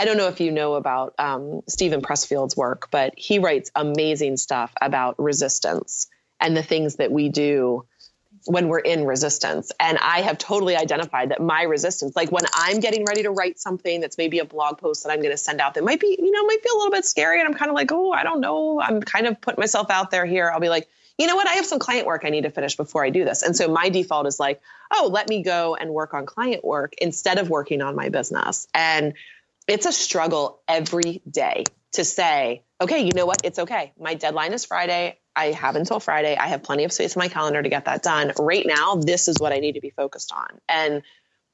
[0.00, 4.38] I don't know if you know about um, Steven Pressfield's work, but he writes amazing
[4.38, 6.06] stuff about resistance
[6.40, 7.84] and the things that we do
[8.46, 9.70] when we're in resistance.
[9.78, 13.58] And I have totally identified that my resistance, like when I'm getting ready to write
[13.58, 16.16] something that's maybe a blog post that I'm going to send out that might be,
[16.18, 17.38] you know, might feel a little bit scary.
[17.38, 18.80] And I'm kind of like, oh, I don't know.
[18.80, 20.50] I'm kind of putting myself out there here.
[20.50, 21.46] I'll be like, you know what?
[21.46, 23.42] I have some client work I need to finish before I do this.
[23.42, 26.94] And so my default is like, oh, let me go and work on client work
[27.02, 28.66] instead of working on my business.
[28.72, 29.12] And
[29.70, 33.44] it's a struggle every day to say, okay, you know what?
[33.44, 33.92] It's okay.
[33.98, 35.18] My deadline is Friday.
[35.36, 36.36] I have until Friday.
[36.36, 38.32] I have plenty of space in my calendar to get that done.
[38.38, 40.60] Right now, this is what I need to be focused on.
[40.68, 41.02] And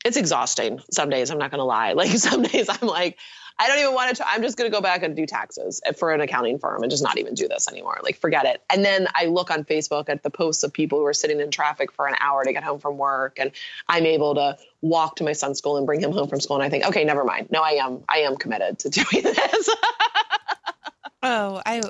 [0.03, 1.93] it's exhausting some days, I'm not going to lie.
[1.97, 3.19] Like some days I'm like,
[3.59, 5.93] I don't even want to, I'm just going to go back and do taxes eh,
[5.93, 7.99] for an accounting firm and just not even do this anymore.
[8.03, 8.63] Like, forget it.
[8.69, 11.51] And then I look on Facebook at the posts of people who are sitting in
[11.51, 13.39] traffic for an hour to get home from work.
[13.39, 13.53] And
[13.89, 16.57] I'm able to walk to my son's school and bring him home from school.
[16.57, 17.49] And I think, okay, never mind.
[17.51, 19.69] No, I am, I am committed to doing this.
[21.23, 21.83] oh, I,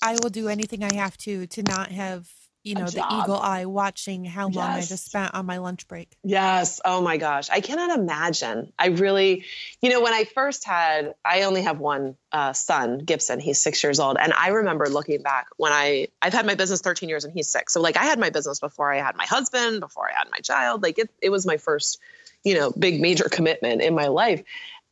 [0.00, 2.30] I will do anything I have to to not have
[2.64, 4.86] you know the eagle eye watching how long yes.
[4.86, 6.16] I just spent on my lunch break.
[6.24, 6.80] Yes.
[6.82, 8.72] Oh my gosh, I cannot imagine.
[8.78, 9.44] I really,
[9.82, 13.38] you know, when I first had, I only have one uh, son, Gibson.
[13.38, 16.80] He's six years old, and I remember looking back when I I've had my business
[16.80, 17.74] 13 years and he's six.
[17.74, 20.38] So like I had my business before I had my husband, before I had my
[20.38, 20.82] child.
[20.82, 22.00] Like it, it was my first,
[22.42, 24.42] you know, big major commitment in my life,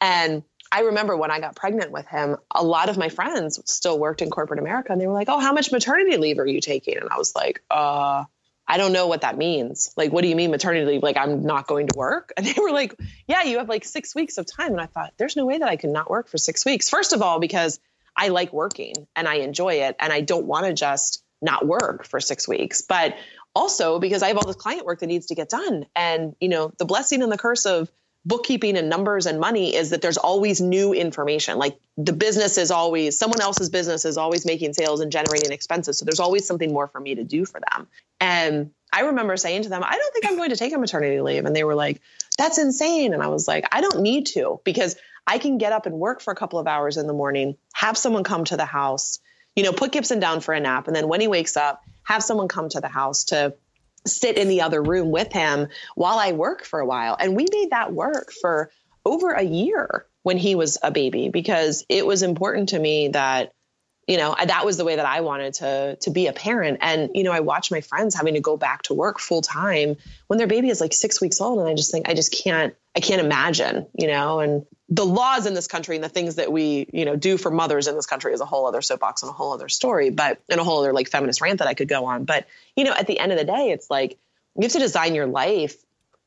[0.02, 3.98] and I remember when I got pregnant with him, a lot of my friends still
[3.98, 6.62] worked in corporate America and they were like, Oh, how much maternity leave are you
[6.62, 6.96] taking?
[6.96, 8.24] And I was like, uh,
[8.66, 9.92] I don't know what that means.
[9.98, 11.02] Like, what do you mean maternity leave?
[11.02, 12.32] Like, I'm not going to work?
[12.38, 12.94] And they were like,
[13.28, 14.72] Yeah, you have like six weeks of time.
[14.72, 16.88] And I thought, There's no way that I can not work for six weeks.
[16.88, 17.78] First of all, because
[18.16, 22.06] I like working and I enjoy it and I don't want to just not work
[22.06, 22.80] for six weeks.
[22.80, 23.16] But
[23.54, 25.84] also because I have all this client work that needs to get done.
[25.94, 27.90] And, you know, the blessing and the curse of
[28.24, 31.58] bookkeeping and numbers and money is that there's always new information.
[31.58, 35.98] Like the business is always someone else's business is always making sales and generating expenses.
[35.98, 37.88] So there's always something more for me to do for them.
[38.20, 41.20] And I remember saying to them, I don't think I'm going to take a maternity
[41.20, 41.44] leave.
[41.44, 42.00] And they were like,
[42.38, 43.12] that's insane.
[43.12, 46.20] And I was like, I don't need to because I can get up and work
[46.20, 49.18] for a couple of hours in the morning, have someone come to the house,
[49.56, 50.86] you know, put Gibson down for a nap.
[50.86, 53.54] And then when he wakes up, have someone come to the house to
[54.06, 57.16] sit in the other room with him while I work for a while.
[57.18, 58.70] And we made that work for
[59.04, 63.52] over a year when he was a baby because it was important to me that
[64.08, 67.10] you know that was the way that i wanted to to be a parent and
[67.14, 70.38] you know i watch my friends having to go back to work full time when
[70.38, 73.00] their baby is like six weeks old and i just think i just can't i
[73.00, 76.86] can't imagine you know and the laws in this country and the things that we
[76.92, 79.32] you know do for mothers in this country is a whole other soapbox and a
[79.32, 82.04] whole other story but and a whole other like feminist rant that i could go
[82.04, 84.18] on but you know at the end of the day it's like
[84.56, 85.76] you have to design your life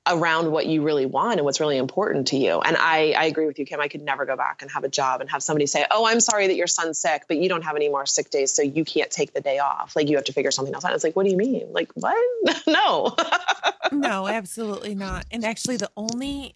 [0.08, 2.60] around what you really want and what's really important to you.
[2.60, 3.82] And I, I agree with you, Kim.
[3.82, 6.20] I could never go back and have a job and have somebody say, Oh, I'm
[6.20, 8.86] sorry that your son's sick, but you don't have any more sick days, so you
[8.86, 9.96] can't take the day off.
[9.96, 10.94] Like you have to figure something else out.
[10.94, 11.72] It's like, what do you mean?
[11.72, 12.16] Like, what?
[12.68, 13.16] no.
[13.92, 15.26] no, absolutely not.
[15.32, 16.54] And actually the only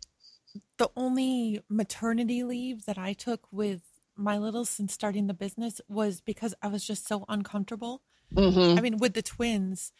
[0.77, 3.81] the only maternity leave that I took with
[4.15, 8.01] my little since starting the business was because I was just so uncomfortable.
[8.33, 8.77] Mm-hmm.
[8.77, 9.91] I mean, with the twins,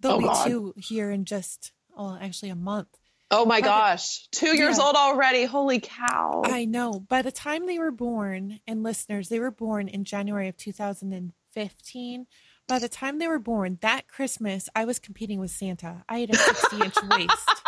[0.00, 0.46] they'll oh, be God.
[0.46, 2.88] two here in just well, actually a month.
[3.30, 4.84] Oh my gosh, two years yeah.
[4.84, 5.46] old already.
[5.46, 6.42] Holy cow.
[6.44, 7.00] I know.
[7.00, 12.26] By the time they were born, and listeners, they were born in January of 2015.
[12.68, 16.04] By the time they were born, that Christmas, I was competing with Santa.
[16.10, 17.61] I had a 60 inch waist.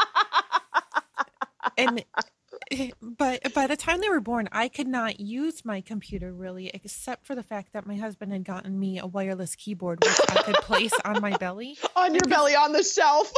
[1.76, 2.04] And
[2.70, 6.70] eh, but by the time they were born, I could not use my computer really,
[6.72, 10.42] except for the fact that my husband had gotten me a wireless keyboard, which I
[10.42, 11.76] could place on my belly.
[11.96, 13.32] On your belly, on the shelf.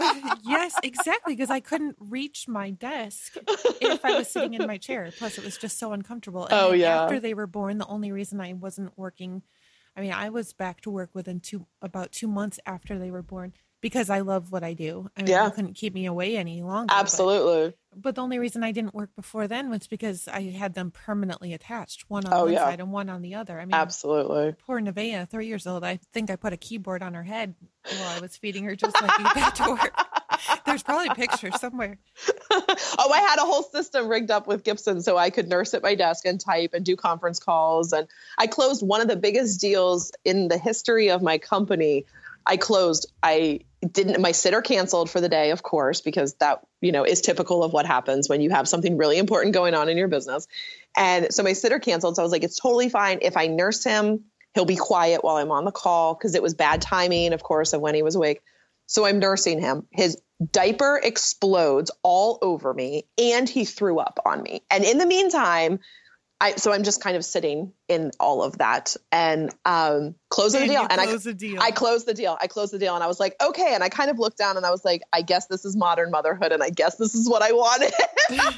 [0.44, 3.36] yes, exactly, because I couldn't reach my desk
[3.80, 5.10] if I was sitting in my chair.
[5.16, 6.46] Plus, it was just so uncomfortable.
[6.46, 7.02] And oh yeah.
[7.02, 9.42] After they were born, the only reason I wasn't working,
[9.96, 13.22] I mean, I was back to work within two about two months after they were
[13.22, 13.52] born
[13.84, 15.10] because I love what I do.
[15.14, 15.50] I mean, yeah.
[15.50, 16.86] couldn't keep me away any longer.
[16.90, 17.74] Absolutely.
[17.92, 20.90] But, but, the only reason I didn't work before then was because I had them
[20.90, 22.64] permanently attached, one on oh, one yeah.
[22.64, 23.60] side and one on the other.
[23.60, 24.54] I mean, absolutely.
[24.66, 25.84] Poor Nevaeh, three years old.
[25.84, 28.98] I think I put a keyboard on her head while I was feeding her, just
[29.02, 29.92] like you back to work.
[30.64, 31.98] There's probably pictures somewhere.
[32.50, 35.82] oh, I had a whole system rigged up with Gibson so I could nurse at
[35.82, 37.92] my desk and type and do conference calls.
[37.92, 42.06] And I closed one of the biggest deals in the history of my company.
[42.46, 43.06] I closed.
[43.22, 43.60] I
[43.92, 47.62] didn't my sitter canceled for the day of course because that you know is typical
[47.62, 50.46] of what happens when you have something really important going on in your business.
[50.96, 53.18] And so my sitter canceled so i was like it's totally fine.
[53.22, 56.54] If i nurse him he'll be quiet while i'm on the call because it was
[56.54, 58.42] bad timing of course of when he was awake.
[58.86, 59.86] So i'm nursing him.
[59.90, 64.62] His diaper explodes all over me and he threw up on me.
[64.70, 65.78] And in the meantime
[66.40, 70.66] I, so I'm just kind of sitting in all of that and um, closing the
[70.66, 70.86] deal.
[70.90, 71.60] And I, close the deal.
[71.60, 72.36] I closed the deal.
[72.40, 73.74] I closed the deal, and I was like, okay.
[73.74, 76.10] And I kind of looked down, and I was like, I guess this is modern
[76.10, 77.92] motherhood, and I guess this is what I wanted.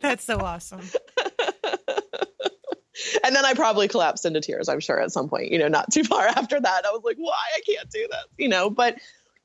[0.00, 0.80] That's so awesome.
[3.24, 4.68] and then I probably collapsed into tears.
[4.68, 7.16] I'm sure at some point, you know, not too far after that, I was like,
[7.16, 8.70] why I can't do this, you know?
[8.70, 8.98] But,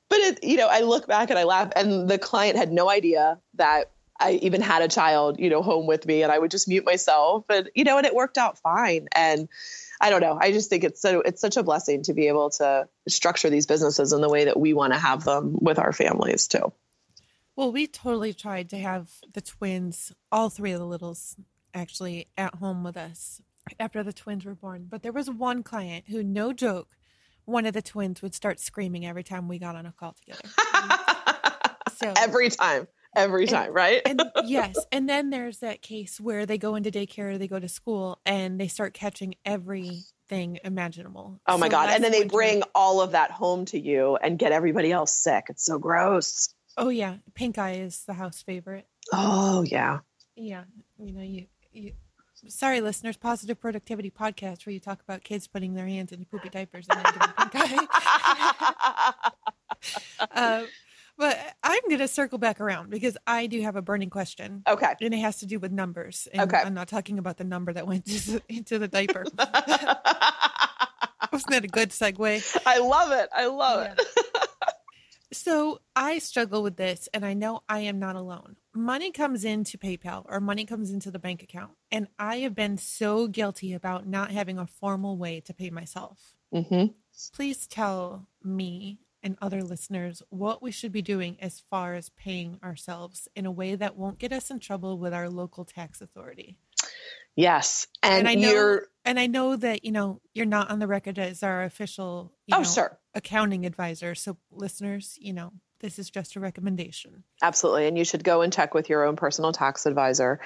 [0.10, 2.90] but it, you know, I look back and I laugh, and the client had no
[2.90, 6.52] idea that I even had a child, you know, home with me, and I would
[6.52, 9.08] just mute myself, and you know, and it worked out fine.
[9.16, 9.50] And
[10.00, 12.50] I don't know, I just think it's so it's such a blessing to be able
[12.52, 15.92] to structure these businesses in the way that we want to have them with our
[15.92, 16.72] families too.
[17.56, 21.36] Well, we totally tried to have the twins, all three of the littles,
[21.74, 23.42] actually at home with us
[23.80, 24.88] after the twins were born.
[24.90, 26.96] But there was one client who, no joke,
[27.46, 30.42] one of the twins would start screaming every time we got on a call together.
[31.96, 34.02] So every time, every time, right?
[34.06, 37.70] and yes, and then there's that case where they go into daycare, they go to
[37.70, 41.40] school, and they start catching everything imaginable.
[41.48, 41.90] oh my So god!
[41.92, 45.46] And then they bring all of that home to you and get everybody else sick.
[45.50, 46.54] It's so gross.
[46.78, 48.88] Oh yeah, pink eye is the house favorite.
[49.12, 50.00] Oh yeah.
[50.36, 50.64] Yeah,
[50.98, 51.46] you know you.
[51.72, 51.92] you
[52.50, 53.16] Sorry, listeners.
[53.16, 57.00] Positive Productivity Podcast, where you talk about kids putting their hands in poopy diapers and
[57.00, 59.30] then giving pink eye.
[60.32, 60.64] uh,
[61.18, 64.94] but I'm going to circle back around because I do have a burning question, okay.
[65.02, 66.28] and it has to do with numbers.
[66.34, 66.58] And Okay.
[66.64, 68.08] I'm not talking about the number that went
[68.50, 69.24] into the, diaper.
[71.32, 72.62] Wasn't that a good segue?
[72.66, 73.30] I love it.
[73.34, 74.00] I love it.
[75.32, 78.56] So I struggle with this, and I know I am not alone.
[78.76, 82.78] Money comes into PayPal or money comes into the bank account, and I have been
[82.78, 86.36] so guilty about not having a formal way to pay myself.
[86.54, 86.86] hmm
[87.34, 92.60] Please tell me and other listeners what we should be doing as far as paying
[92.64, 96.58] ourselves in a way that won't get us in trouble with our local tax authority.
[97.36, 98.88] Yes, and, And I know- you're.
[99.06, 102.56] And I know that, you know, you're not on the record as our official you
[102.56, 102.98] Oh, know, sure.
[103.16, 104.16] accounting advisor.
[104.16, 105.52] So listeners, you know,
[105.82, 107.24] this is just a recommendation.
[107.42, 107.88] Absolutely.
[107.88, 110.40] And you should go and check with your own personal tax advisor.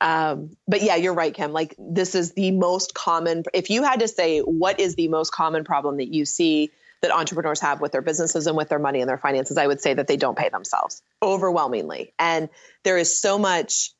[0.00, 1.52] Um, but yeah, you're right, Kim.
[1.52, 3.44] Like, this is the most common.
[3.54, 6.70] If you had to say, what is the most common problem that you see
[7.02, 9.80] that entrepreneurs have with their businesses and with their money and their finances, I would
[9.80, 12.14] say that they don't pay themselves overwhelmingly.
[12.18, 12.48] And
[12.84, 13.92] there is so much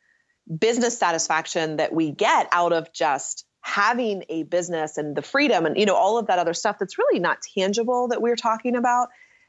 [0.58, 5.76] business satisfaction that we get out of just having a business and the freedom and
[5.76, 9.08] you know all of that other stuff that's really not tangible that we're talking about.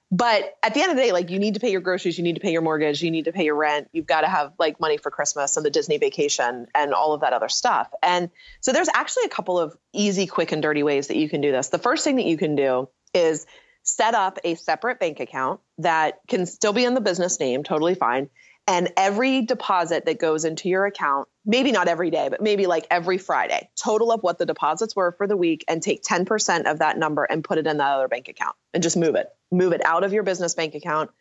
[0.10, 2.24] But at the end of the day like you need to pay your groceries you
[2.24, 4.54] need to pay your mortgage you need to pay your rent you've got to have
[4.58, 7.92] like money for christmas and the disney vacation and all of that other stuff.
[8.02, 11.42] And so there's actually a couple of easy quick and dirty ways that you can
[11.42, 11.68] do this.
[11.70, 13.46] The first thing that you can do is
[13.84, 17.96] set up a separate bank account that can still be in the business name totally
[17.96, 18.30] fine
[18.70, 22.86] and every deposit that goes into your account, maybe not every day, but maybe like
[22.92, 26.80] every Friday, total up what the deposits were for the week and take 10% of
[26.80, 29.28] that number and put it in that other bank account and just move it.
[29.54, 31.12] Move it out of your business bank account,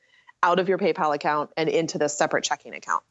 [0.43, 3.05] out of your PayPal account, and into this separate checking account.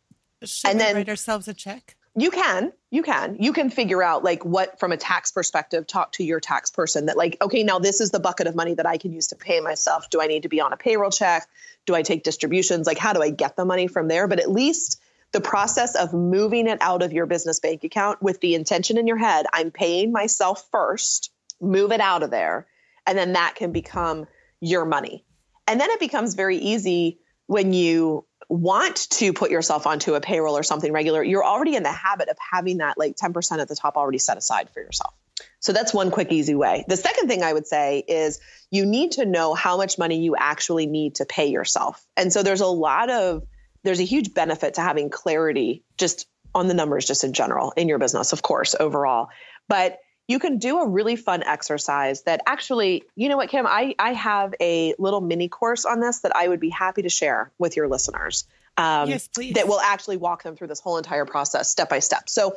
[0.43, 1.95] Should And we then- write ourselves a check?
[2.17, 6.13] You can, you can, you can figure out like what from a tax perspective, talk
[6.13, 8.85] to your tax person that like, okay, now this is the bucket of money that
[8.85, 10.09] I can use to pay myself.
[10.09, 11.47] Do I need to be on a payroll check?
[11.85, 12.87] Do I take distributions?
[12.87, 14.29] Like, how do I get the money from there?
[14.29, 15.01] But at least
[15.33, 19.07] the process of moving it out of your business bank account with the intention in
[19.07, 22.65] your head, I'm paying myself first, move it out of there.
[23.05, 24.27] And then that can become
[24.61, 25.25] your money.
[25.67, 30.57] And then it becomes very easy when you want to put yourself onto a payroll
[30.57, 33.75] or something regular, you're already in the habit of having that like 10% at the
[33.75, 35.13] top already set aside for yourself.
[35.59, 36.85] So that's one quick, easy way.
[36.87, 38.39] The second thing I would say is
[38.71, 42.05] you need to know how much money you actually need to pay yourself.
[42.15, 43.43] And so there's a lot of,
[43.83, 47.89] there's a huge benefit to having clarity just on the numbers, just in general in
[47.89, 49.29] your business, of course, overall.
[49.67, 53.95] But you can do a really fun exercise that actually, you know what, Kim, I,
[53.99, 57.51] I have a little mini course on this that I would be happy to share
[57.59, 58.47] with your listeners.
[58.77, 59.53] Um, Yes, please.
[59.53, 62.27] That will actually walk them through this whole entire process step by step.
[62.27, 62.55] So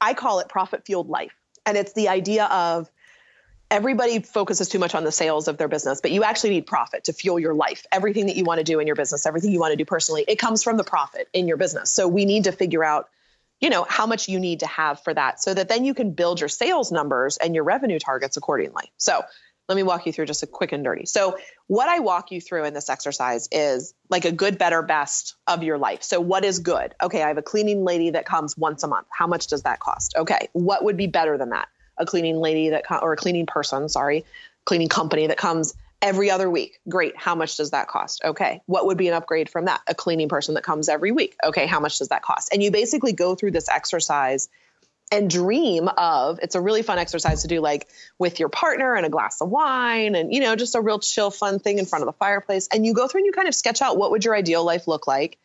[0.00, 1.34] I call it profit fueled life.
[1.64, 2.90] And it's the idea of
[3.70, 7.04] everybody focuses too much on the sales of their business, but you actually need profit
[7.04, 7.84] to fuel your life.
[7.90, 10.24] Everything that you want to do in your business, everything you want to do personally,
[10.28, 11.90] it comes from the profit in your business.
[11.90, 13.08] So we need to figure out
[13.60, 16.12] you know how much you need to have for that so that then you can
[16.12, 18.92] build your sales numbers and your revenue targets accordingly.
[18.96, 19.22] So
[19.68, 21.06] let me walk you through just a quick and dirty.
[21.06, 25.34] So what i walk you through in this exercise is like a good better best
[25.46, 26.02] of your life.
[26.02, 26.94] So what is good?
[27.02, 29.06] Okay i have a cleaning lady that comes once a month.
[29.10, 30.14] How much does that cost?
[30.16, 31.68] Okay what would be better than that?
[31.98, 34.24] A cleaning lady that co- or a cleaning person sorry
[34.64, 36.80] cleaning company that comes every other week.
[36.88, 37.16] Great.
[37.16, 38.22] How much does that cost?
[38.24, 38.62] Okay.
[38.66, 39.80] What would be an upgrade from that?
[39.86, 41.36] A cleaning person that comes every week.
[41.44, 41.66] Okay.
[41.66, 42.50] How much does that cost?
[42.52, 44.48] And you basically go through this exercise
[45.12, 47.88] and dream of it's a really fun exercise to do like
[48.18, 51.30] with your partner and a glass of wine and you know just a real chill
[51.30, 53.54] fun thing in front of the fireplace and you go through and you kind of
[53.54, 55.38] sketch out what would your ideal life look like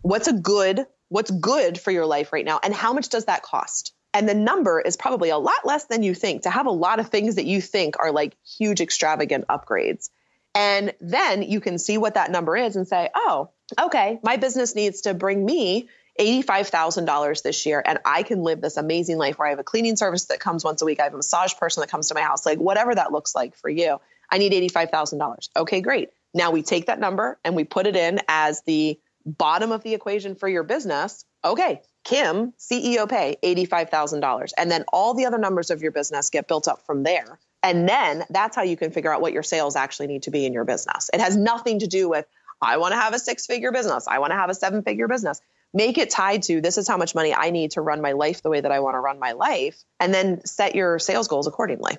[0.00, 3.42] what's a good what's good for your life right now and how much does that
[3.42, 6.70] cost and the number is probably a lot less than you think to have a
[6.70, 10.08] lot of things that you think are like huge extravagant upgrades
[10.54, 13.50] and then you can see what that number is and say oh
[13.80, 15.88] okay my business needs to bring me
[16.18, 19.96] $85,000 this year and I can live this amazing life where I have a cleaning
[19.96, 21.00] service that comes once a week.
[21.00, 23.56] I have a massage person that comes to my house, like whatever that looks like
[23.56, 24.00] for you.
[24.30, 25.48] I need $85,000.
[25.56, 26.10] Okay, great.
[26.32, 29.94] Now we take that number and we put it in as the bottom of the
[29.94, 31.24] equation for your business.
[31.44, 34.52] Okay, Kim, CEO pay $85,000.
[34.56, 37.38] And then all the other numbers of your business get built up from there.
[37.62, 40.44] And then that's how you can figure out what your sales actually need to be
[40.44, 41.08] in your business.
[41.12, 42.26] It has nothing to do with,
[42.60, 44.06] I want to have a six figure business.
[44.06, 45.40] I want to have a seven figure business
[45.74, 48.42] make it tied to this is how much money I need to run my life
[48.42, 51.48] the way that I want to run my life, and then set your sales goals
[51.48, 51.98] accordingly.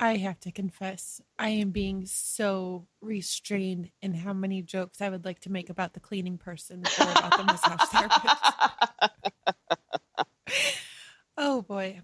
[0.00, 5.24] I have to confess, I am being so restrained in how many jokes I would
[5.24, 8.34] like to make about the cleaning person or about the massage therapist.
[11.36, 12.00] oh boy.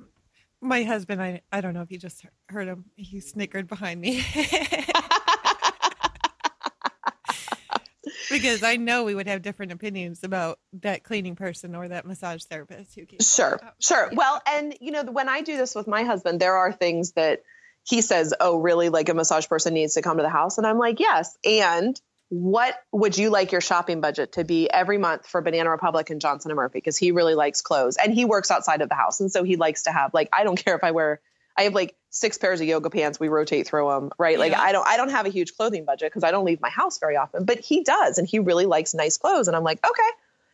[0.61, 2.84] My husband, I, I don't know if you just heard him.
[2.95, 4.24] He snickered behind me.
[8.30, 12.45] because I know we would have different opinions about that cleaning person or that massage
[12.45, 13.18] therapist who came.
[13.20, 14.09] Sure, sure.
[14.11, 14.16] Yeah.
[14.16, 17.43] Well, and you know, when I do this with my husband, there are things that
[17.84, 18.88] he says, "Oh, really?
[18.88, 22.00] Like a massage person needs to come to the house," and I'm like, "Yes." And
[22.28, 26.20] what would you like your shopping budget to be every month for Banana Republic and
[26.20, 26.78] Johnston and Murphy?
[26.78, 29.56] Because he really likes clothes and he works outside of the house, and so he
[29.56, 31.20] likes to have like I don't care if I wear
[31.56, 33.20] I have like six pairs of yoga pants.
[33.20, 34.38] We rotate through them, right?
[34.38, 36.70] Like I don't I don't have a huge clothing budget because I don't leave my
[36.70, 39.84] house very often, but he does and he really likes nice clothes and I'm like,
[39.84, 40.10] "Okay,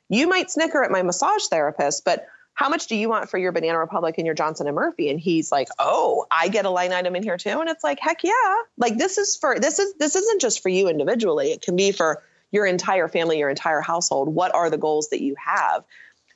[0.09, 2.27] you might snicker at my massage therapist, but
[2.57, 5.21] how much do you want for your Banana Republic and your Johnson and Murphy?" And
[5.21, 8.25] he's like, "Oh, I get a line item in here too." And it's like, "Heck
[8.25, 8.33] yeah.
[8.77, 11.53] Like this is for this is this isn't just for you individually.
[11.53, 14.29] It can be for your entire family, your entire household.
[14.29, 15.85] What are the goals that you have?"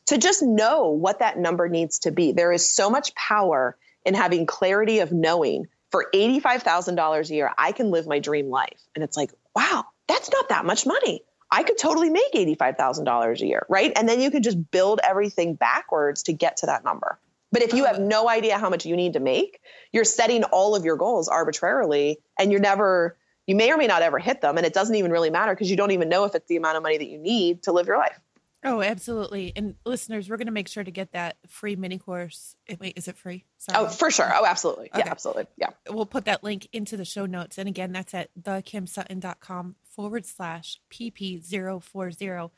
[0.07, 2.33] To just know what that number needs to be.
[2.33, 7.73] There is so much power in having clarity of knowing for $85,000 a year, I
[7.73, 8.81] can live my dream life.
[8.95, 11.23] And it's like, wow, that's not that much money.
[11.51, 13.93] I could totally make $85,000 a year, right?
[13.97, 17.19] And then you could just build everything backwards to get to that number.
[17.53, 19.61] But if you have no idea how much you need to make,
[19.93, 24.03] you're setting all of your goals arbitrarily and you're never, you may or may not
[24.03, 24.57] ever hit them.
[24.57, 26.77] And it doesn't even really matter because you don't even know if it's the amount
[26.77, 28.21] of money that you need to live your life.
[28.63, 29.53] Oh, absolutely.
[29.57, 32.55] And listeners, we're going to make sure to get that free mini course.
[32.79, 33.47] Wait, is it free?
[33.57, 33.79] Sorry.
[33.79, 34.31] Oh, for sure.
[34.33, 34.91] Oh, absolutely.
[34.93, 35.03] Okay.
[35.05, 35.47] Yeah, absolutely.
[35.57, 35.71] Yeah.
[35.89, 37.57] We'll put that link into the show notes.
[37.59, 42.51] And again, that's at thekimsutton.com forward slash PP040.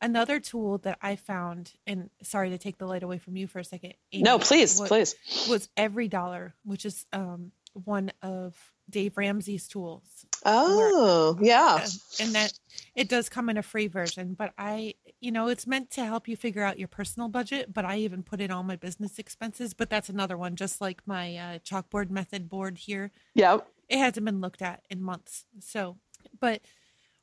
[0.00, 3.58] Another tool that I found, and sorry to take the light away from you for
[3.58, 3.94] a second.
[4.12, 5.14] Amy, no, please, was, please.
[5.48, 8.56] Was EveryDollar, which is um, one of
[8.88, 10.24] Dave Ramsey's tools.
[10.44, 11.84] Oh, where, yeah.
[12.20, 12.52] And that
[12.94, 16.28] it does come in a free version, but I, you know, it's meant to help
[16.28, 19.74] you figure out your personal budget, but I even put in all my business expenses,
[19.74, 23.10] but that's another one just like my uh, chalkboard method board here.
[23.34, 23.58] Yeah.
[23.88, 25.44] It hasn't been looked at in months.
[25.60, 25.96] So,
[26.38, 26.62] but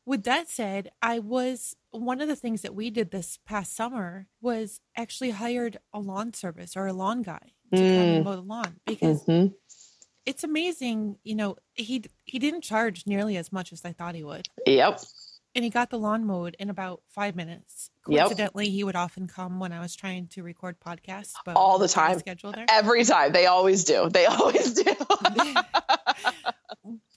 [0.05, 4.27] with that said, I was one of the things that we did this past summer
[4.41, 7.97] was actually hired a lawn service or a lawn guy to mm.
[7.97, 9.53] come and mow the lawn because mm-hmm
[10.25, 11.17] it's amazing.
[11.23, 14.47] You know, he he didn't charge nearly as much as I thought he would.
[14.65, 15.01] Yep.
[15.53, 17.89] And he got the lawn mowed in about five minutes.
[18.05, 18.73] Coincidentally, yep.
[18.73, 21.33] he would often come when I was trying to record podcasts.
[21.45, 22.65] But all the time, schedule there.
[22.69, 24.09] Every time, they always do.
[24.09, 24.83] They always do.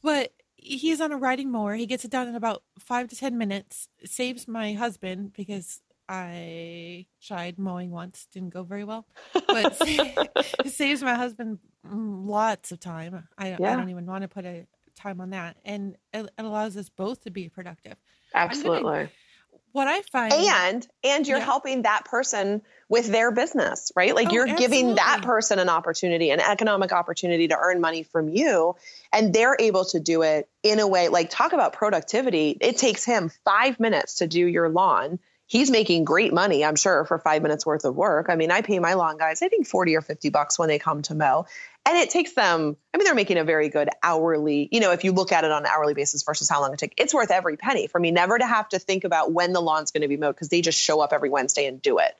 [0.03, 0.32] but
[0.77, 1.75] he's on a riding mower.
[1.75, 3.89] He gets it done in about five to ten minutes.
[4.05, 11.03] Saves my husband because I tried mowing once, didn't go very well, but it saves
[11.03, 13.29] my husband lots of time.
[13.37, 13.73] I, yeah.
[13.73, 14.66] I don't even want to put a
[14.97, 17.97] time on that, and it, it allows us both to be productive.
[18.35, 18.83] Absolutely.
[18.83, 19.11] Gonna,
[19.79, 21.45] what I find, and and you're yeah.
[21.45, 24.14] helping that person with their business, right?
[24.14, 24.76] Like oh, you're absolutely.
[24.76, 28.76] giving that person an opportunity, an economic opportunity to earn money from you,
[29.12, 31.09] and they're able to do it in a way.
[31.09, 32.57] Like talk about productivity.
[32.61, 35.18] It takes him five minutes to do your lawn
[35.49, 38.26] he's making great money, I'm sure, for five minutes worth of work.
[38.29, 40.79] I mean, I pay my lawn guys, I think 40 or 50 bucks when they
[40.79, 41.47] come to mow.
[41.89, 45.05] And it takes them, I mean, they're making a very good hourly, you know, if
[45.05, 47.30] you look at it on an hourly basis versus how long it takes, it's worth
[47.30, 50.09] every penny for me never to have to think about when the lawn's going to
[50.09, 52.14] be mowed because they just show up every Wednesday and do it.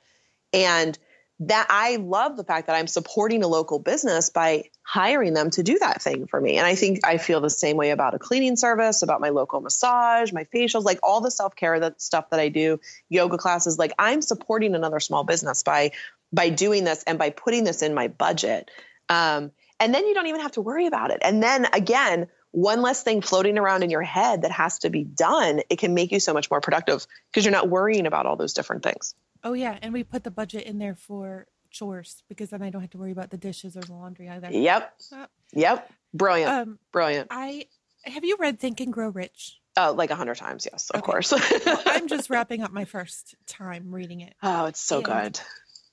[0.53, 0.97] And
[1.41, 5.61] that I love the fact that I'm supporting a local business by hiring them to
[5.61, 6.57] do that thing for me.
[6.57, 9.61] And I think I feel the same way about a cleaning service, about my local
[9.61, 13.77] massage, my facials, like all the self care that stuff that I do, yoga classes.
[13.77, 15.91] Like I'm supporting another small business by
[16.33, 18.71] by doing this and by putting this in my budget.
[19.09, 21.19] Um, and then you don't even have to worry about it.
[21.21, 25.03] And then again, one less thing floating around in your head that has to be
[25.03, 28.35] done, it can make you so much more productive because you're not worrying about all
[28.35, 29.15] those different things.
[29.43, 32.81] Oh yeah, and we put the budget in there for chores because then I don't
[32.81, 34.49] have to worry about the dishes or the laundry either.
[34.51, 34.93] Yep.
[35.13, 35.91] Uh, yep.
[36.13, 36.51] Brilliant.
[36.51, 37.27] Um, Brilliant.
[37.31, 37.67] I
[38.03, 39.59] have you read Think and Grow Rich?
[39.77, 41.05] Oh, like a hundred times, yes, of okay.
[41.11, 41.31] course.
[41.31, 44.33] well, I'm just wrapping up my first time reading it.
[44.41, 45.39] Oh, it's so and good.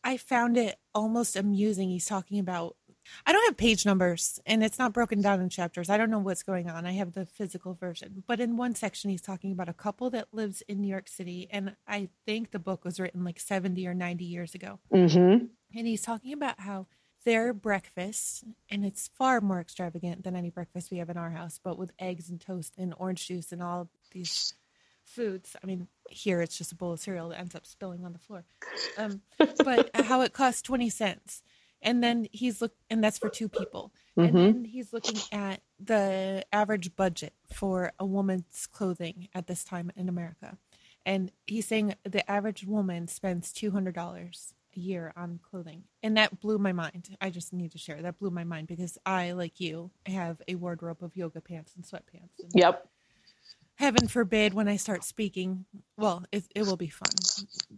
[0.02, 1.88] I found it almost amusing.
[1.90, 2.76] He's talking about
[3.24, 5.90] I don't have page numbers and it's not broken down in chapters.
[5.90, 6.86] I don't know what's going on.
[6.86, 8.22] I have the physical version.
[8.26, 11.48] But in one section, he's talking about a couple that lives in New York City.
[11.50, 14.78] And I think the book was written like 70 or 90 years ago.
[14.92, 15.46] Mm-hmm.
[15.76, 16.86] And he's talking about how
[17.24, 21.58] their breakfast, and it's far more extravagant than any breakfast we have in our house,
[21.62, 24.54] but with eggs and toast and orange juice and all these
[25.04, 25.56] foods.
[25.62, 28.18] I mean, here it's just a bowl of cereal that ends up spilling on the
[28.18, 28.44] floor.
[28.96, 31.42] Um, but how it costs 20 cents
[31.86, 33.92] and then he's look and that's for two people.
[34.18, 34.36] Mm-hmm.
[34.36, 39.92] and then he's looking at the average budget for a woman's clothing at this time
[39.94, 40.58] in america.
[41.04, 45.84] And he's saying the average woman spends $200 a year on clothing.
[46.02, 47.16] And that blew my mind.
[47.20, 48.02] I just need to share.
[48.02, 51.84] That blew my mind because i like you have a wardrobe of yoga pants and
[51.84, 52.42] sweatpants.
[52.42, 52.88] And yep.
[53.76, 55.66] Heaven forbid when i start speaking
[55.98, 57.10] well it, it will be fun.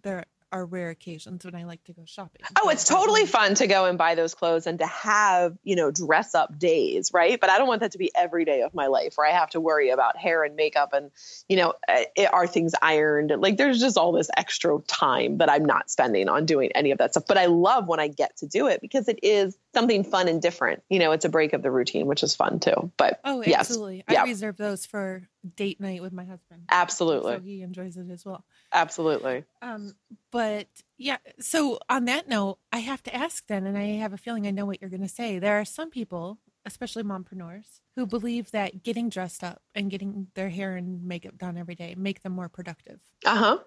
[0.02, 2.42] There are rare occasions when I like to go shopping.
[2.60, 5.90] Oh, it's totally fun to go and buy those clothes and to have, you know,
[5.90, 7.38] dress up days, right?
[7.38, 9.50] But I don't want that to be every day of my life where I have
[9.50, 11.10] to worry about hair and makeup and,
[11.48, 13.32] you know, eh, are things ironed?
[13.38, 16.98] Like there's just all this extra time that I'm not spending on doing any of
[16.98, 17.24] that stuff.
[17.28, 20.42] But I love when I get to do it because it is something fun and
[20.42, 20.82] different.
[20.88, 22.90] You know, it's a break of the routine, which is fun too.
[22.96, 24.04] But oh, absolutely.
[24.08, 24.24] Yes.
[24.24, 26.64] I reserve those for date night with my husband.
[26.70, 27.36] Absolutely.
[27.36, 28.44] So he enjoys it as well.
[28.72, 29.44] Absolutely.
[29.62, 29.94] Um,
[30.30, 30.66] but
[30.96, 34.46] yeah, so on that note, I have to ask then, and I have a feeling
[34.46, 35.38] I know what you're going to say.
[35.38, 40.48] There are some people, especially mompreneurs, who believe that getting dressed up and getting their
[40.48, 43.00] hair and makeup done every day make them more productive.
[43.24, 43.58] Uh huh.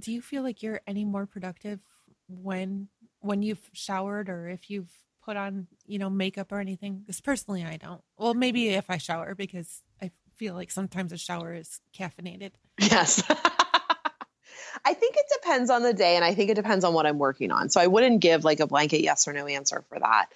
[0.00, 1.78] Do you feel like you're any more productive
[2.28, 2.88] when
[3.20, 4.90] when you've showered or if you've
[5.24, 6.98] put on, you know, makeup or anything?
[6.98, 8.02] Because personally, I don't.
[8.18, 12.52] Well, maybe if I shower because I feel like sometimes a shower is caffeinated.
[12.78, 13.22] Yes.
[14.86, 17.18] I think it depends on the day and I think it depends on what I'm
[17.18, 17.70] working on.
[17.70, 20.26] So I wouldn't give like a blanket yes or no answer for that.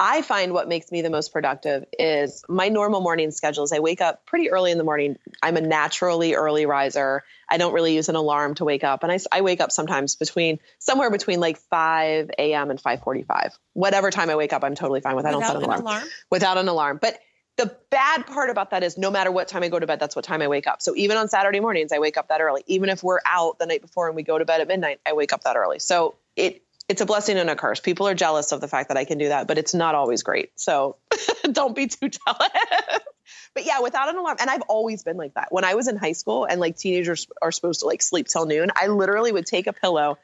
[0.00, 3.72] I find what makes me the most productive is my normal morning schedules.
[3.72, 5.18] I wake up pretty early in the morning.
[5.42, 7.24] I'm a naturally early riser.
[7.50, 9.02] I don't really use an alarm to wake up.
[9.02, 12.70] And I, I wake up sometimes between somewhere between like 5 a.m.
[12.70, 13.58] and 545.
[13.72, 15.26] Whatever time I wake up, I'm totally fine with.
[15.26, 15.80] I don't set an, an alarm.
[15.80, 16.04] alarm.
[16.30, 16.98] Without an alarm.
[17.02, 17.18] But
[17.56, 20.14] the bad part about that is no matter what time I go to bed, that's
[20.14, 20.80] what time I wake up.
[20.80, 22.62] So even on Saturday mornings, I wake up that early.
[22.68, 25.14] Even if we're out the night before and we go to bed at midnight, I
[25.14, 25.80] wake up that early.
[25.80, 27.80] So it it's a blessing and a curse.
[27.80, 30.22] People are jealous of the fact that I can do that, but it's not always
[30.22, 30.50] great.
[30.56, 30.96] So
[31.52, 32.48] don't be too jealous.
[33.54, 35.52] but yeah, without an alarm, and I've always been like that.
[35.52, 38.46] When I was in high school and like teenagers are supposed to like sleep till
[38.46, 40.18] noon, I literally would take a pillow.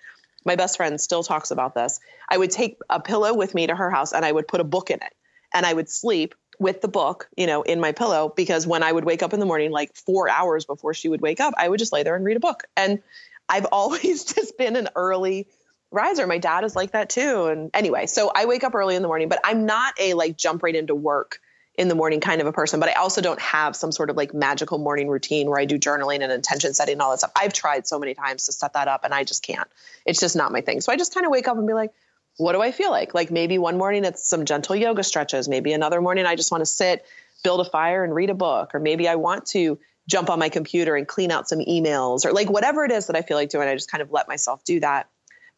[0.46, 2.00] My best friend still talks about this.
[2.28, 4.64] I would take a pillow with me to her house and I would put a
[4.64, 5.14] book in it
[5.52, 8.92] and I would sleep with the book, you know, in my pillow because when I
[8.92, 11.68] would wake up in the morning, like four hours before she would wake up, I
[11.68, 12.64] would just lay there and read a book.
[12.76, 13.02] And
[13.48, 15.46] I've always just been an early
[15.94, 16.26] riser.
[16.26, 17.46] My dad is like that too.
[17.46, 20.36] And anyway, so I wake up early in the morning, but I'm not a like
[20.36, 21.40] jump right into work
[21.76, 24.16] in the morning kind of a person, but I also don't have some sort of
[24.16, 27.32] like magical morning routine where I do journaling and intention setting and all that stuff.
[27.34, 29.68] I've tried so many times to set that up and I just can't.
[30.06, 30.80] It's just not my thing.
[30.80, 31.92] So I just kind of wake up and be like,
[32.36, 33.14] what do I feel like?
[33.14, 35.48] Like maybe one morning it's some gentle yoga stretches.
[35.48, 37.04] Maybe another morning I just want to sit,
[37.42, 38.74] build a fire and read a book.
[38.74, 39.78] Or maybe I want to
[40.08, 43.16] jump on my computer and clean out some emails or like whatever it is that
[43.16, 43.68] I feel like doing.
[43.68, 45.08] I just kind of let myself do that.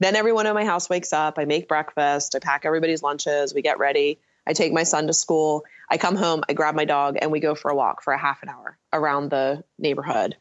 [0.01, 1.39] Then everyone in my house wakes up.
[1.39, 2.35] I make breakfast.
[2.35, 3.55] I pack everybody's lunches.
[3.55, 4.19] We get ready.
[4.47, 5.65] I take my son to school.
[5.91, 6.43] I come home.
[6.49, 8.79] I grab my dog and we go for a walk for a half an hour
[8.93, 10.37] around the neighborhood.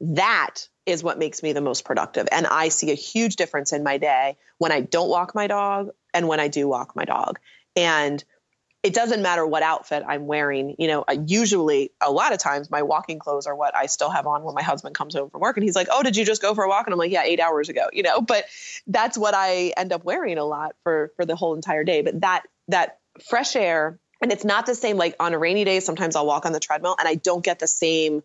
[0.00, 2.28] That is what makes me the most productive.
[2.32, 5.90] And I see a huge difference in my day when I don't walk my dog
[6.14, 7.38] and when I do walk my dog.
[7.76, 8.22] And
[8.82, 10.74] it doesn't matter what outfit I'm wearing.
[10.78, 14.10] You know, uh, usually a lot of times my walking clothes are what I still
[14.10, 16.24] have on when my husband comes home from work and he's like, "Oh, did you
[16.24, 18.46] just go for a walk?" And I'm like, "Yeah, 8 hours ago." You know, but
[18.86, 22.02] that's what I end up wearing a lot for for the whole entire day.
[22.02, 25.80] But that that fresh air and it's not the same like on a rainy day
[25.80, 28.22] sometimes I'll walk on the treadmill and I don't get the same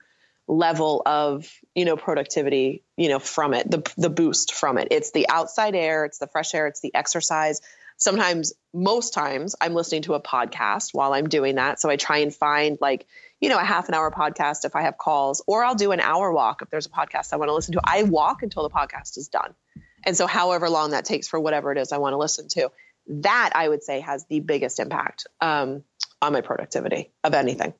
[0.47, 5.11] level of you know productivity you know from it the the boost from it it's
[5.11, 7.61] the outside air it's the fresh air it's the exercise
[7.97, 12.17] sometimes most times i'm listening to a podcast while i'm doing that so i try
[12.19, 13.05] and find like
[13.39, 15.99] you know a half an hour podcast if i have calls or i'll do an
[15.99, 18.69] hour walk if there's a podcast i want to listen to i walk until the
[18.69, 19.53] podcast is done
[20.05, 22.69] And so, however long that takes for whatever it is I want to listen to,
[23.07, 25.83] that I would say has the biggest impact um,
[26.21, 27.73] on my productivity of anything.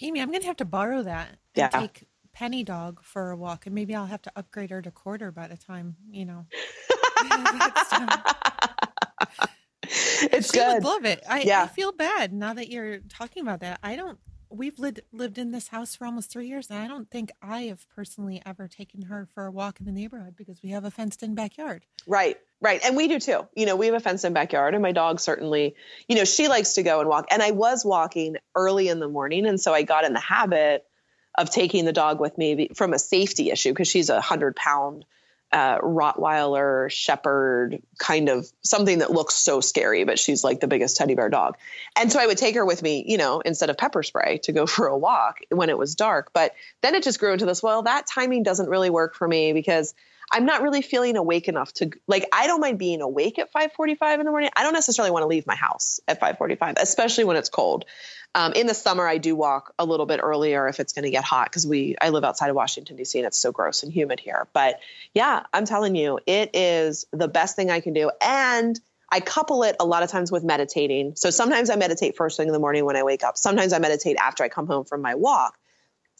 [0.00, 1.80] Amy, I'm going to have to borrow that and Yeah.
[1.80, 5.30] take Penny Dog for a walk, and maybe I'll have to upgrade her to quarter
[5.32, 6.46] by the time you know.
[9.90, 11.22] it's she would love it.
[11.28, 11.62] I, Yeah.
[11.62, 13.78] I feel bad now that you're talking about that.
[13.82, 14.18] I don't.
[14.48, 17.62] We've lived lived in this house for almost three years, and I don't think I
[17.62, 20.90] have personally ever taken her for a walk in the neighborhood because we have a
[20.90, 21.84] fenced in backyard.
[22.06, 22.80] Right, right.
[22.84, 23.46] And we do too.
[23.56, 25.74] You know, we have a fenced in backyard, and my dog certainly,
[26.08, 27.26] you know, she likes to go and walk.
[27.32, 29.46] And I was walking early in the morning.
[29.46, 30.84] And so I got in the habit
[31.36, 35.04] of taking the dog with me from a safety issue because she's a hundred pound
[35.52, 40.96] uh, Rottweiler Shepherd kind of something that looks so scary, but she's like the biggest
[40.96, 41.56] teddy bear dog.
[41.96, 44.52] And so I would take her with me, you know, instead of pepper spray to
[44.52, 46.32] go for a walk when it was dark.
[46.32, 49.52] But then it just grew into this, well, that timing doesn't really work for me
[49.52, 49.94] because
[50.32, 54.20] I'm not really feeling awake enough to like I don't mind being awake at 5:45
[54.20, 54.50] in the morning.
[54.56, 57.84] I don't necessarily want to leave my house at 5:45, especially when it's cold.
[58.34, 61.10] Um, in the summer, I do walk a little bit earlier if it's going to
[61.10, 63.18] get hot because we I live outside of Washington D.C.
[63.18, 64.46] and it's so gross and humid here.
[64.52, 64.80] But
[65.14, 68.78] yeah, I'm telling you, it is the best thing I can do, and
[69.10, 71.14] I couple it a lot of times with meditating.
[71.14, 73.38] So sometimes I meditate first thing in the morning when I wake up.
[73.38, 75.56] Sometimes I meditate after I come home from my walk.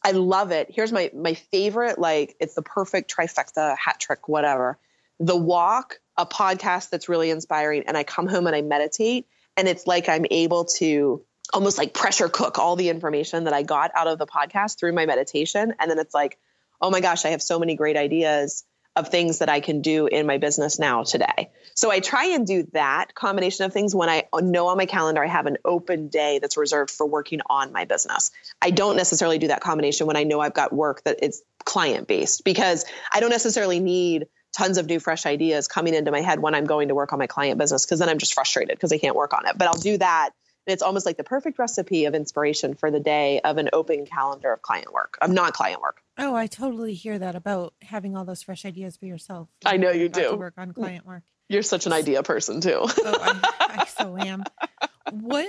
[0.04, 0.68] I love it.
[0.70, 4.78] Here's my my favorite like it's the perfect trifecta hat trick whatever.
[5.18, 9.26] The walk, a podcast that's really inspiring and I come home and I meditate
[9.56, 11.22] and it's like I'm able to
[11.54, 14.92] almost like pressure cook all the information that I got out of the podcast through
[14.92, 16.38] my meditation and then it's like
[16.80, 18.64] oh my gosh, I have so many great ideas
[18.96, 21.50] of things that I can do in my business now today.
[21.74, 25.22] So I try and do that combination of things when I know on my calendar
[25.22, 28.30] I have an open day that's reserved for working on my business.
[28.62, 32.08] I don't necessarily do that combination when I know I've got work that is client
[32.08, 34.26] based because I don't necessarily need
[34.56, 37.18] tons of new fresh ideas coming into my head when I'm going to work on
[37.18, 39.58] my client business because then I'm just frustrated because I can't work on it.
[39.58, 40.30] But I'll do that
[40.66, 44.06] and it's almost like the perfect recipe of inspiration for the day of an open
[44.06, 46.00] calendar of client work, of non client work.
[46.18, 49.48] Oh, I totally hear that about having all those fresh ideas for yourself.
[49.64, 50.34] I know you do.
[50.36, 51.22] work on client work.
[51.48, 52.80] You're such an idea person too.
[53.04, 54.42] Oh, I, I so am.
[55.12, 55.48] What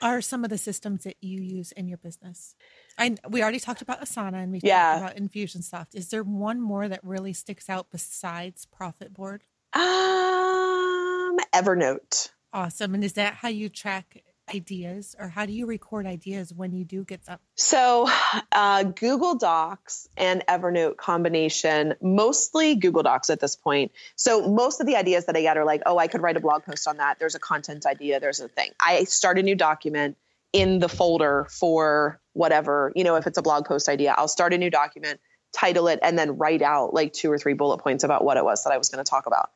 [0.00, 2.54] are some of the systems that you use in your business?
[2.96, 5.00] And we already talked about Asana and we Yeah.
[5.00, 5.94] talked about Infusionsoft.
[5.94, 9.42] Is there one more that really sticks out besides Profit Board?
[9.74, 12.30] Um, Evernote.
[12.52, 12.94] Awesome.
[12.94, 14.22] And is that how you track
[14.52, 17.40] ideas or how do you record ideas when you do get up?
[17.54, 18.08] So,
[18.52, 23.92] uh, Google Docs and Evernote combination, mostly Google Docs at this point.
[24.16, 26.40] So, most of the ideas that I get are like, oh, I could write a
[26.40, 27.18] blog post on that.
[27.18, 28.70] There's a content idea, there's a thing.
[28.80, 30.16] I start a new document
[30.52, 34.52] in the folder for whatever, you know, if it's a blog post idea, I'll start
[34.52, 35.20] a new document,
[35.52, 38.44] title it, and then write out like two or three bullet points about what it
[38.44, 39.50] was that I was going to talk about.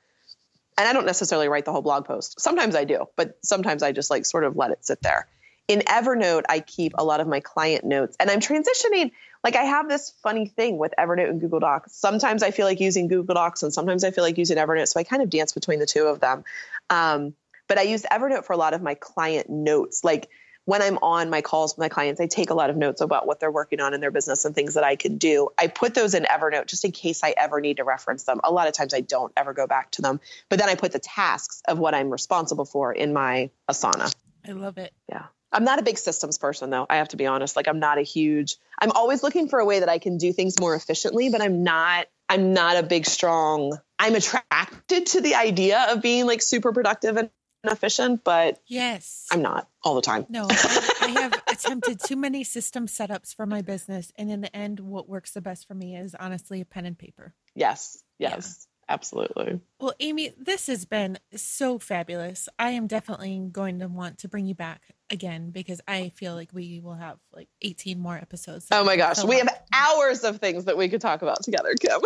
[0.79, 2.41] And I don't necessarily write the whole blog post.
[2.41, 5.27] Sometimes I do, but sometimes I just like sort of let it sit there
[5.69, 9.11] in Evernote, I keep a lot of my client notes and I'm transitioning.
[9.43, 11.93] Like I have this funny thing with Evernote and Google Docs.
[11.93, 14.89] Sometimes I feel like using Google Docs and sometimes I feel like using Evernote.
[14.89, 16.45] So I kind of dance between the two of them.
[16.91, 17.35] Um,
[17.69, 20.05] but I use Evernote for a lot of my client notes.
[20.05, 20.29] Like
[20.67, 23.27] when I'm on my calls with my clients, I take a lot of notes about
[23.27, 25.49] what they're working on in their business and things that I can do.
[25.57, 28.41] I put those in Evernote just in case I ever need to reference them.
[28.43, 30.21] A lot of times I don't ever go back to them.
[30.49, 34.13] But then I put the tasks of what I'm responsible for in my Asana.
[34.47, 34.93] I love it.
[35.09, 35.27] Yeah.
[35.53, 36.85] I'm not a big systems person though.
[36.91, 37.55] I have to be honest.
[37.55, 40.33] Like I'm not a huge I'm always looking for a way that I can do
[40.33, 45.37] things more efficiently, but I'm not I'm not a big strong I'm attracted to the
[45.37, 47.31] idea of being like super productive and
[47.65, 49.27] efficient, but Yes.
[49.31, 50.27] I'm not all the time.
[50.29, 54.13] No, I, I have attempted too many system setups for my business.
[54.17, 56.99] And in the end, what works the best for me is honestly a pen and
[56.99, 57.35] paper.
[57.55, 58.03] Yes.
[58.19, 58.67] Yes.
[58.89, 59.61] Absolutely.
[59.81, 62.49] Well, Amy, this has been so fabulous.
[62.57, 64.81] I am definitely going to want to bring you back
[65.11, 68.69] again because I feel like we will have like 18 more episodes.
[68.71, 69.25] Oh my gosh.
[69.25, 72.01] We have hours of things that we could talk about together, Kim.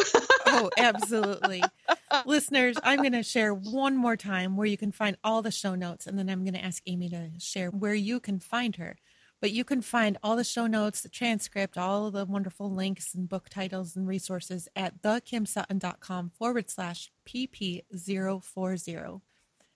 [0.46, 1.62] Oh, absolutely.
[2.27, 5.75] Listeners, I'm going to share one more time where you can find all the show
[5.75, 8.97] notes, and then I'm going to ask Amy to share where you can find her.
[9.41, 13.29] But you can find all the show notes, the transcript, all the wonderful links and
[13.29, 19.21] book titles and resources at thekimsutton.com forward slash pp040.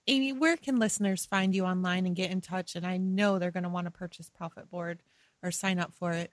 [0.07, 2.75] Amy, where can listeners find you online and get in touch?
[2.75, 5.01] And I know they're going to want to purchase Profit Board
[5.41, 6.31] or sign up for it.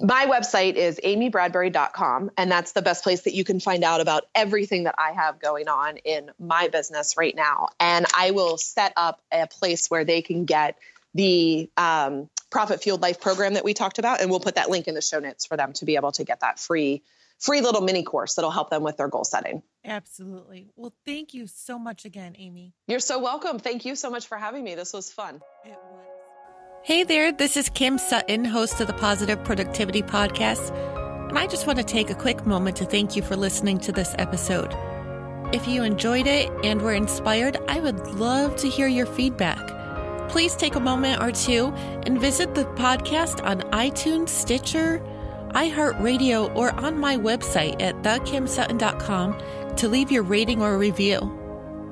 [0.00, 4.24] My website is amybradbury.com and that's the best place that you can find out about
[4.34, 8.92] everything that i have going on in my business right now and i will set
[8.96, 10.78] up a place where they can get
[11.14, 14.88] the um, profit fueled life program that we talked about and we'll put that link
[14.88, 17.02] in the show notes for them to be able to get that free
[17.40, 19.62] free little mini course that'll help them with their goal setting.
[19.84, 20.68] Absolutely.
[20.76, 22.74] Well, thank you so much again, Amy.
[22.86, 23.58] You're so welcome.
[23.58, 24.74] Thank you so much for having me.
[24.74, 25.40] This was fun.
[25.64, 26.19] It was.
[26.82, 30.74] Hey there, this is Kim Sutton, host of the Positive Productivity Podcast.
[31.28, 33.92] And I just want to take a quick moment to thank you for listening to
[33.92, 34.74] this episode.
[35.52, 39.60] If you enjoyed it and were inspired, I would love to hear your feedback.
[40.30, 41.66] Please take a moment or two
[42.06, 45.02] and visit the podcast on iTunes, Stitcher,
[45.50, 51.39] iHeartRadio, or on my website at thekimsutton.com to leave your rating or review.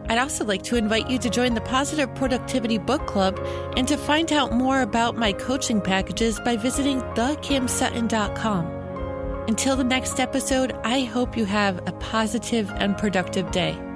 [0.08, 3.38] I'd also like to invite you to join the Positive Productivity Book Club
[3.76, 8.66] and to find out more about my coaching packages by visiting thekimsutton.com.
[9.48, 13.87] Until the next episode, I hope you have a positive and productive day.